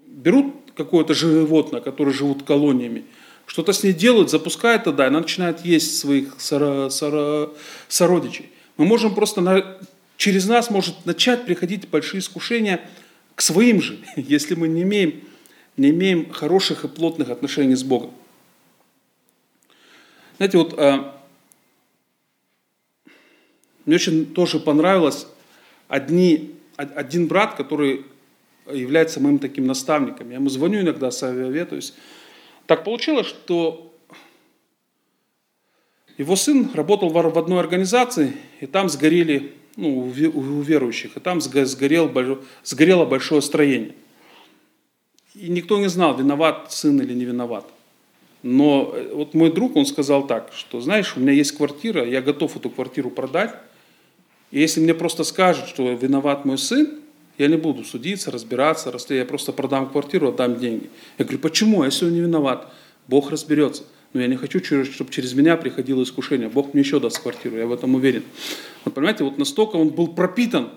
берут 0.07 0.55
какое-то 0.77 1.15
животное, 1.15 1.81
которое 1.81 2.13
живут 2.13 2.43
колониями, 2.43 3.05
что-то 3.49 3.73
с 3.73 3.83
ней 3.83 3.95
делают, 3.95 4.31
запускают 4.31 4.85
туда, 4.85 5.05
и 5.05 5.07
она 5.09 5.21
начинает 5.21 5.65
есть 5.65 5.99
своих 5.99 6.35
соро, 6.39 6.91
соро, 6.91 7.51
сородичей. 7.89 8.51
Мы 8.77 8.85
можем 8.85 9.15
просто, 9.15 9.41
на, 9.41 9.79
через 10.19 10.47
нас 10.47 10.69
может 10.71 11.07
начать 11.07 11.47
приходить 11.47 11.89
большие 11.89 12.21
искушения 12.21 12.81
к 13.35 13.41
своим 13.41 13.81
же, 13.81 13.99
если 14.17 14.55
мы 14.55 14.69
не 14.69 14.83
имеем, 14.83 15.23
не 15.79 15.89
имеем 15.91 16.31
хороших 16.31 16.85
и 16.85 16.89
плотных 16.89 17.31
отношений 17.31 17.75
с 17.75 17.83
Богом. 17.83 18.13
Знаете, 20.37 20.59
вот 20.59 20.75
а, 20.77 21.19
мне 23.87 23.95
очень 23.95 24.27
тоже 24.27 24.61
понравилось 24.61 25.27
одни, 25.89 26.55
один 26.77 27.27
брат, 27.29 27.55
который 27.55 28.05
является 28.71 29.21
моим 29.21 29.39
таким 29.39 29.67
наставником. 29.67 30.29
Я 30.29 30.37
ему 30.37 30.51
звоню 30.51 30.83
иногда, 30.83 31.11
советуюсь. 31.11 31.95
Так 32.69 32.85
получилось, 32.85 33.27
что 33.27 33.95
его 36.19 36.37
сын 36.37 36.69
работал 36.75 37.09
в 37.09 37.39
одной 37.39 37.61
организации, 37.61 38.35
и 38.61 38.67
там 38.67 38.91
сгорели, 38.91 39.55
ну, 39.77 40.01
у 40.01 40.61
верующих, 40.61 41.17
и 41.17 41.21
там 41.21 41.41
сгорел, 41.41 42.13
сгорело 42.63 43.07
большое 43.07 43.41
строение. 43.41 43.95
И 45.35 45.49
никто 45.49 45.79
не 45.79 45.89
знал, 45.89 46.15
виноват 46.15 46.71
сын 46.71 47.01
или 47.01 47.15
не 47.15 47.25
виноват. 47.25 47.65
Но 48.43 48.93
э, 48.93 49.13
вот 49.15 49.33
мой 49.33 49.51
друг, 49.51 49.75
он 49.75 49.87
сказал 49.87 50.27
так, 50.27 50.53
что, 50.55 50.83
знаешь, 50.83 51.17
у 51.17 51.21
меня 51.21 51.33
есть 51.33 51.53
квартира, 51.53 52.05
я 52.05 52.21
готов 52.21 52.55
эту 52.55 52.69
квартиру 52.69 53.11
продать, 53.11 53.55
и 54.51 54.61
если 54.61 54.83
мне 54.83 54.93
просто 54.93 55.25
скажут, 55.25 55.69
что 55.69 55.91
виноват 55.93 56.45
мой 56.45 56.59
сын, 56.59 57.01
я 57.39 57.47
не 57.47 57.57
буду 57.57 57.85
судиться, 57.85 58.31
разбираться, 58.31 58.93
я 59.11 59.25
просто 59.25 59.53
продам 59.53 59.89
квартиру, 59.89 60.29
отдам 60.29 60.59
деньги. 60.59 60.91
Я 61.19 61.25
говорю, 61.25 61.39
почему? 61.39 61.79
Он 61.79 61.89
не 61.89 62.21
виноват, 62.21 62.73
Бог 63.07 63.31
разберется. 63.31 63.85
Но 64.13 64.21
я 64.21 64.27
не 64.27 64.37
хочу, 64.37 64.61
чтобы 64.85 65.11
через 65.11 65.35
меня 65.35 65.57
приходило 65.57 66.03
искушение. 66.03 66.49
Бог 66.49 66.73
мне 66.73 66.83
еще 66.83 66.99
даст 66.99 67.21
квартиру, 67.21 67.57
я 67.57 67.67
в 67.67 67.73
этом 67.73 67.95
уверен. 67.95 68.25
Вот 68.85 68.95
понимаете, 68.95 69.25
вот 69.25 69.39
настолько 69.39 69.77
он 69.77 69.91
был 69.91 70.09
пропитан 70.09 70.71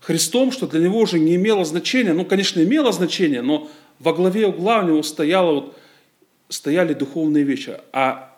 Христом, 0.00 0.52
что 0.52 0.66
для 0.66 0.80
него 0.80 1.00
уже 1.00 1.18
не 1.18 1.34
имело 1.34 1.64
значения, 1.64 2.12
ну, 2.12 2.24
конечно, 2.24 2.62
имело 2.62 2.92
значение, 2.92 3.42
но 3.42 3.68
во 3.98 4.12
главе 4.12 4.46
угла 4.46 4.80
у 4.80 4.86
него 4.86 5.02
стояло 5.02 5.52
вот, 5.54 5.78
стояли 6.48 6.94
духовные 6.94 7.42
вещи. 7.42 7.76
А 7.92 8.36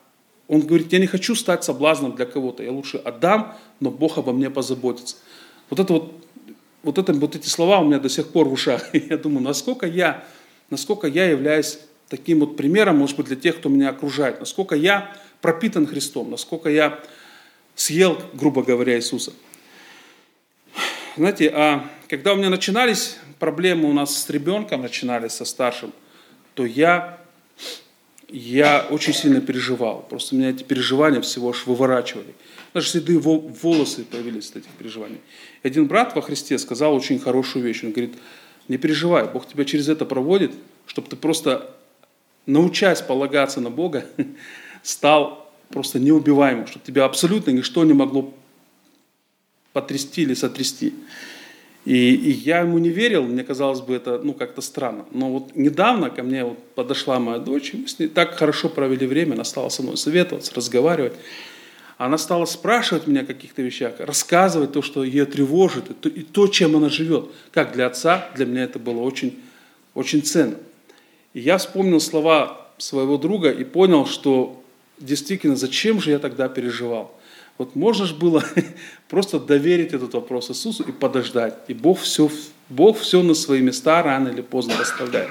он 0.48 0.62
говорит, 0.62 0.92
я 0.92 0.98
не 0.98 1.06
хочу 1.06 1.34
стать 1.34 1.62
соблазном 1.62 2.16
для 2.16 2.24
кого-то, 2.24 2.62
я 2.62 2.72
лучше 2.72 2.96
отдам, 2.96 3.54
но 3.78 3.90
Бог 3.90 4.16
обо 4.16 4.32
мне 4.32 4.48
позаботится. 4.48 5.16
Вот 5.68 5.78
это 5.78 5.92
вот 5.92 6.14
вот, 6.82 6.98
это, 6.98 7.12
вот 7.12 7.36
эти 7.36 7.46
слова 7.46 7.80
у 7.80 7.84
меня 7.84 7.98
до 7.98 8.08
сих 8.08 8.28
пор 8.28 8.48
в 8.48 8.52
ушах. 8.52 8.94
Я 9.10 9.16
думаю, 9.16 9.42
насколько 9.42 9.86
я, 9.86 10.24
насколько 10.70 11.06
я 11.06 11.26
являюсь 11.26 11.78
таким 12.08 12.40
вот 12.40 12.56
примером, 12.56 12.98
может 12.98 13.16
быть, 13.16 13.26
для 13.26 13.36
тех, 13.36 13.58
кто 13.58 13.68
меня 13.68 13.90
окружает, 13.90 14.40
насколько 14.40 14.74
я 14.74 15.14
пропитан 15.40 15.86
Христом, 15.86 16.30
насколько 16.30 16.68
я 16.68 16.98
съел, 17.76 18.20
грубо 18.34 18.62
говоря, 18.62 18.96
Иисуса. 18.96 19.32
Знаете, 21.16 21.50
а 21.54 21.88
когда 22.08 22.32
у 22.32 22.36
меня 22.36 22.50
начинались 22.50 23.16
проблемы 23.38 23.88
у 23.88 23.92
нас 23.92 24.22
с 24.22 24.28
ребенком, 24.30 24.82
начинались 24.82 25.32
со 25.32 25.44
старшим, 25.44 25.92
то 26.54 26.66
я, 26.66 27.19
я 28.32 28.86
очень 28.90 29.12
сильно 29.12 29.40
переживал. 29.40 30.06
Просто 30.08 30.34
меня 30.34 30.50
эти 30.50 30.62
переживания 30.62 31.20
всего 31.20 31.50
аж 31.50 31.66
выворачивали. 31.66 32.34
Даже 32.72 32.88
седые 32.88 33.18
волосы 33.18 34.04
появились 34.04 34.50
от 34.50 34.58
этих 34.58 34.70
переживаний. 34.70 35.20
И 35.62 35.66
один 35.66 35.86
брат 35.86 36.14
во 36.14 36.22
Христе 36.22 36.58
сказал 36.58 36.94
очень 36.94 37.18
хорошую 37.18 37.64
вещь. 37.64 37.82
Он 37.82 37.90
говорит, 37.90 38.14
Не 38.68 38.78
переживай, 38.78 39.26
Бог 39.26 39.48
тебя 39.48 39.64
через 39.64 39.88
это 39.88 40.04
проводит, 40.04 40.52
чтобы 40.86 41.08
ты 41.08 41.16
просто, 41.16 41.74
научаясь 42.46 43.00
полагаться 43.00 43.60
на 43.60 43.70
Бога, 43.70 44.06
стал 44.82 45.50
просто 45.68 45.98
неубиваемым, 45.98 46.66
чтобы 46.66 46.84
тебя 46.84 47.04
абсолютно 47.04 47.50
ничто 47.50 47.84
не 47.84 47.92
могло 47.92 48.32
потрясти 49.72 50.22
или 50.22 50.34
сотрясти. 50.34 50.94
И, 51.84 52.14
и 52.14 52.30
я 52.30 52.60
ему 52.60 52.78
не 52.78 52.90
верил, 52.90 53.22
мне 53.24 53.42
казалось 53.42 53.80
бы 53.80 53.94
это 53.94 54.20
ну, 54.22 54.34
как-то 54.34 54.60
странно. 54.60 55.06
Но 55.12 55.30
вот 55.30 55.56
недавно 55.56 56.10
ко 56.10 56.22
мне 56.22 56.44
вот 56.44 56.58
подошла 56.74 57.18
моя 57.18 57.38
дочь, 57.38 57.72
мы 57.72 57.88
с 57.88 57.98
ней 57.98 58.08
так 58.08 58.34
хорошо 58.34 58.68
провели 58.68 59.06
время, 59.06 59.34
она 59.34 59.44
стала 59.44 59.70
со 59.70 59.82
мной 59.82 59.96
советоваться, 59.96 60.54
разговаривать. 60.54 61.14
Она 61.96 62.16
стала 62.16 62.44
спрашивать 62.46 63.06
меня 63.06 63.22
о 63.22 63.26
каких-то 63.26 63.62
вещах, 63.62 63.94
рассказывать 63.98 64.72
то, 64.72 64.82
что 64.82 65.04
ее 65.04 65.26
тревожит, 65.26 65.90
и 65.90 65.94
то, 65.94 66.08
и 66.08 66.22
то, 66.22 66.48
чем 66.48 66.76
она 66.76 66.88
живет. 66.88 67.26
Как 67.50 67.72
для 67.72 67.86
отца, 67.86 68.30
для 68.36 68.46
меня 68.46 68.64
это 68.64 68.78
было 68.78 69.00
очень, 69.00 69.38
очень 69.94 70.22
ценно. 70.22 70.56
И 71.34 71.40
я 71.40 71.58
вспомнил 71.58 72.00
слова 72.00 72.68
своего 72.78 73.16
друга 73.18 73.50
и 73.50 73.64
понял, 73.64 74.06
что 74.06 74.62
действительно, 74.98 75.56
зачем 75.56 76.00
же 76.00 76.10
я 76.10 76.18
тогда 76.18 76.48
переживал. 76.48 77.14
Вот 77.60 77.76
можно 77.76 78.06
же 78.06 78.14
было 78.14 78.42
просто 79.08 79.38
доверить 79.38 79.92
этот 79.92 80.14
вопрос 80.14 80.50
Иисусу 80.50 80.82
и 80.82 80.92
подождать. 80.92 81.58
И 81.68 81.74
Бог 81.74 82.00
все, 82.00 82.30
Бог 82.70 82.98
все 82.98 83.22
на 83.22 83.34
свои 83.34 83.60
места 83.60 84.02
рано 84.02 84.28
или 84.28 84.40
поздно 84.40 84.78
расставляет. 84.78 85.28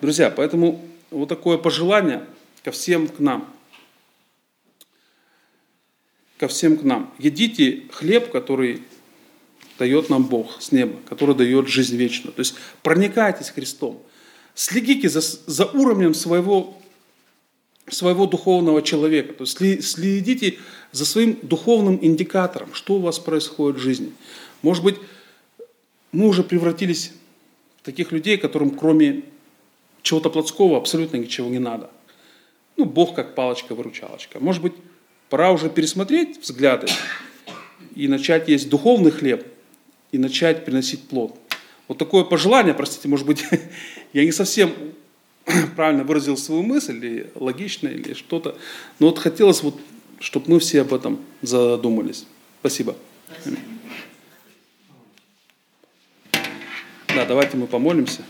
Друзья, 0.00 0.30
поэтому 0.30 0.82
вот 1.10 1.28
такое 1.28 1.58
пожелание 1.58 2.24
ко 2.64 2.70
всем 2.70 3.06
к 3.06 3.18
нам. 3.18 3.54
Ко 6.38 6.48
всем 6.48 6.78
к 6.78 6.84
нам. 6.84 7.12
Едите 7.18 7.82
хлеб, 7.92 8.30
который 8.30 8.82
дает 9.78 10.08
нам 10.08 10.24
Бог 10.24 10.62
с 10.62 10.72
неба, 10.72 11.00
который 11.06 11.34
дает 11.34 11.68
жизнь 11.68 11.96
вечную. 11.96 12.32
То 12.32 12.40
есть 12.40 12.54
проникайтесь 12.82 13.50
Христом. 13.50 14.02
Следите 14.54 15.10
за, 15.10 15.20
за 15.20 15.66
уровнем 15.66 16.14
своего 16.14 16.78
своего 17.88 18.26
духовного 18.26 18.82
человека. 18.82 19.32
То 19.32 19.44
есть 19.44 19.84
следите 19.84 20.58
за 20.92 21.04
своим 21.04 21.38
духовным 21.42 21.98
индикатором, 22.00 22.74
что 22.74 22.94
у 22.94 23.00
вас 23.00 23.18
происходит 23.18 23.78
в 23.78 23.82
жизни. 23.82 24.12
Может 24.62 24.84
быть, 24.84 24.96
мы 26.12 26.28
уже 26.28 26.42
превратились 26.42 27.12
в 27.80 27.84
таких 27.84 28.12
людей, 28.12 28.36
которым 28.36 28.70
кроме 28.70 29.22
чего-то 30.02 30.30
плотского 30.30 30.76
абсолютно 30.76 31.16
ничего 31.16 31.48
не 31.48 31.58
надо. 31.58 31.90
Ну, 32.76 32.84
Бог 32.84 33.14
как 33.14 33.34
палочка-выручалочка. 33.34 34.40
Может 34.40 34.62
быть, 34.62 34.72
пора 35.28 35.52
уже 35.52 35.68
пересмотреть 35.68 36.40
взгляды 36.40 36.86
и 37.94 38.08
начать 38.08 38.48
есть 38.48 38.68
духовный 38.68 39.10
хлеб 39.10 39.46
и 40.12 40.18
начать 40.18 40.64
приносить 40.64 41.08
плод. 41.08 41.36
Вот 41.88 41.98
такое 41.98 42.24
пожелание, 42.24 42.74
простите, 42.74 43.08
может 43.08 43.26
быть, 43.26 43.44
я 44.12 44.24
не 44.24 44.32
совсем 44.32 44.72
правильно 45.76 46.04
выразил 46.04 46.36
свою 46.36 46.62
мысль, 46.62 46.96
или 46.96 47.30
логично, 47.34 47.88
или 47.88 48.14
что-то. 48.14 48.56
Но 48.98 49.06
вот 49.06 49.18
хотелось, 49.18 49.62
вот, 49.62 49.78
чтобы 50.20 50.50
мы 50.50 50.60
все 50.60 50.82
об 50.82 50.94
этом 50.94 51.20
задумались. 51.42 52.26
Спасибо. 52.60 52.96
Спасибо. 53.40 53.58
Да, 57.14 57.26
давайте 57.26 57.56
мы 57.58 57.66
помолимся. 57.66 58.22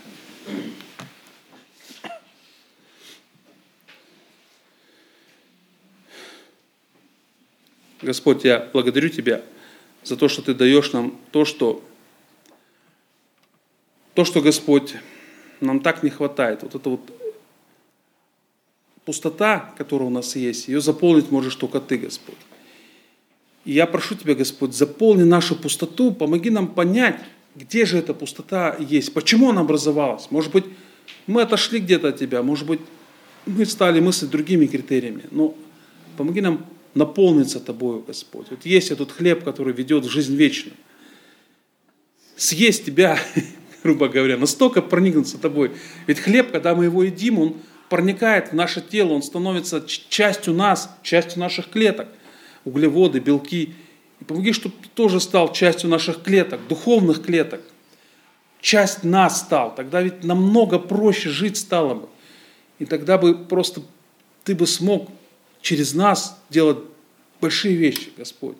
Господь, 8.00 8.42
я 8.42 8.68
благодарю 8.72 9.08
Тебя 9.08 9.42
за 10.02 10.16
то, 10.16 10.28
что 10.28 10.42
Ты 10.42 10.54
даешь 10.54 10.92
нам 10.92 11.16
то, 11.30 11.44
что, 11.44 11.84
то, 14.14 14.24
что 14.24 14.40
Господь 14.40 14.96
нам 15.64 15.80
так 15.80 16.02
не 16.02 16.10
хватает. 16.10 16.62
Вот 16.62 16.74
эта 16.74 16.90
вот 16.90 17.00
пустота, 19.04 19.72
которая 19.76 20.08
у 20.08 20.12
нас 20.12 20.36
есть, 20.36 20.68
ее 20.68 20.80
заполнить 20.80 21.30
можешь 21.30 21.56
только 21.56 21.80
Ты, 21.80 21.98
Господь. 21.98 22.36
И 23.64 23.72
я 23.72 23.86
прошу 23.86 24.14
Тебя, 24.14 24.34
Господь, 24.34 24.74
заполни 24.74 25.22
нашу 25.22 25.56
пустоту, 25.56 26.12
помоги 26.12 26.50
нам 26.50 26.68
понять, 26.68 27.20
где 27.54 27.84
же 27.84 27.98
эта 27.98 28.14
пустота 28.14 28.76
есть, 28.78 29.12
почему 29.12 29.50
она 29.50 29.60
образовалась. 29.60 30.30
Может 30.30 30.52
быть, 30.52 30.64
мы 31.26 31.42
отошли 31.42 31.78
где-то 31.78 32.08
от 32.08 32.18
Тебя, 32.18 32.42
может 32.42 32.66
быть, 32.66 32.80
мы 33.46 33.66
стали 33.66 34.00
мыслить 34.00 34.30
другими 34.30 34.66
критериями, 34.66 35.24
но 35.30 35.54
помоги 36.16 36.40
нам 36.40 36.64
наполниться 36.94 37.60
Тобою, 37.60 38.04
Господь. 38.06 38.46
Вот 38.50 38.64
есть 38.64 38.90
этот 38.90 39.10
хлеб, 39.10 39.44
который 39.44 39.72
ведет 39.72 40.04
в 40.04 40.10
жизнь 40.10 40.36
вечную. 40.36 40.76
Съесть 42.36 42.84
Тебя 42.84 43.18
грубо 43.82 44.08
говоря, 44.08 44.36
настолько 44.36 44.82
проникнуться 44.82 45.38
тобой. 45.38 45.72
Ведь 46.06 46.20
хлеб, 46.20 46.52
когда 46.52 46.74
мы 46.74 46.84
его 46.84 47.02
едим, 47.02 47.38
он 47.38 47.56
проникает 47.88 48.50
в 48.50 48.54
наше 48.54 48.80
тело, 48.80 49.12
он 49.12 49.22
становится 49.22 49.84
частью 49.86 50.54
нас, 50.54 50.90
частью 51.02 51.40
наших 51.40 51.68
клеток. 51.68 52.08
Углеводы, 52.64 53.18
белки. 53.18 53.74
И 54.20 54.24
помоги, 54.24 54.52
чтобы 54.52 54.76
ты 54.80 54.88
тоже 54.94 55.20
стал 55.20 55.52
частью 55.52 55.90
наших 55.90 56.22
клеток, 56.22 56.60
духовных 56.68 57.24
клеток. 57.24 57.60
Часть 58.60 59.02
нас 59.02 59.40
стал. 59.40 59.74
Тогда 59.74 60.00
ведь 60.00 60.22
намного 60.22 60.78
проще 60.78 61.28
жить 61.28 61.56
стало 61.56 61.94
бы. 61.94 62.08
И 62.78 62.84
тогда 62.84 63.18
бы 63.18 63.34
просто 63.34 63.82
ты 64.44 64.54
бы 64.54 64.66
смог 64.66 65.10
через 65.60 65.94
нас 65.94 66.40
делать 66.50 66.78
большие 67.40 67.74
вещи, 67.74 68.12
Господь. 68.16 68.56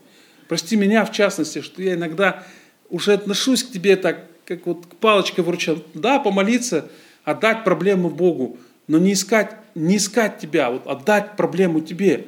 Прости 0.48 0.76
меня, 0.76 1.04
в 1.04 1.12
частности, 1.12 1.60
что 1.60 1.80
я 1.80 1.94
иногда 1.94 2.44
уже 2.90 3.12
отношусь 3.12 3.62
к 3.62 3.70
Тебе 3.70 3.96
так 3.96 4.31
как 4.44 4.66
вот 4.66 4.86
палочкой 5.00 5.44
вручал. 5.44 5.78
Да, 5.94 6.18
помолиться, 6.18 6.90
отдать 7.24 7.64
проблему 7.64 8.10
Богу, 8.10 8.58
но 8.88 8.98
не 8.98 9.12
искать, 9.12 9.56
не 9.74 9.96
искать 9.96 10.38
Тебя, 10.38 10.70
вот 10.70 10.86
отдать 10.86 11.36
проблему 11.36 11.80
Тебе, 11.80 12.26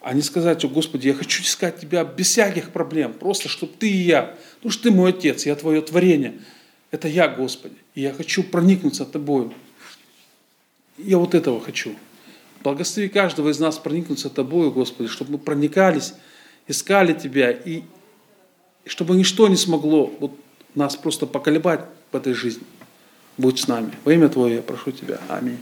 а 0.00 0.14
не 0.14 0.22
сказать, 0.22 0.58
что, 0.58 0.68
Господи, 0.68 1.08
я 1.08 1.14
хочу 1.14 1.42
искать 1.42 1.80
Тебя 1.80 2.04
без 2.04 2.28
всяких 2.28 2.70
проблем, 2.70 3.12
просто, 3.12 3.48
чтобы 3.48 3.72
Ты 3.78 3.90
и 3.90 3.96
я, 3.96 4.34
ну 4.62 4.70
что 4.70 4.84
Ты 4.84 4.90
мой 4.90 5.10
Отец, 5.10 5.46
я 5.46 5.54
Твое 5.54 5.82
творение, 5.82 6.34
это 6.90 7.08
я, 7.08 7.28
Господи, 7.28 7.76
и 7.94 8.02
я 8.02 8.12
хочу 8.12 8.42
проникнуться 8.42 9.04
Тобою. 9.04 9.52
Я 10.98 11.18
вот 11.18 11.34
этого 11.34 11.60
хочу. 11.60 11.94
Благослови 12.62 13.08
каждого 13.08 13.48
из 13.48 13.58
нас 13.58 13.78
проникнуться 13.78 14.30
Тобою, 14.30 14.70
Господи, 14.70 15.08
чтобы 15.08 15.32
мы 15.32 15.38
проникались, 15.38 16.14
искали 16.68 17.12
Тебя, 17.12 17.50
и 17.50 17.82
чтобы 18.84 19.16
ничто 19.16 19.48
не 19.48 19.56
смогло 19.56 20.12
вот 20.20 20.32
нас 20.74 20.96
просто 20.96 21.26
поколебать 21.26 21.80
в 22.10 22.16
этой 22.16 22.32
жизни. 22.32 22.64
Будь 23.38 23.60
с 23.60 23.68
нами. 23.68 23.92
Во 24.04 24.12
имя 24.12 24.28
Твое 24.28 24.56
я 24.56 24.62
прошу 24.62 24.92
Тебя. 24.92 25.18
Аминь. 25.28 25.58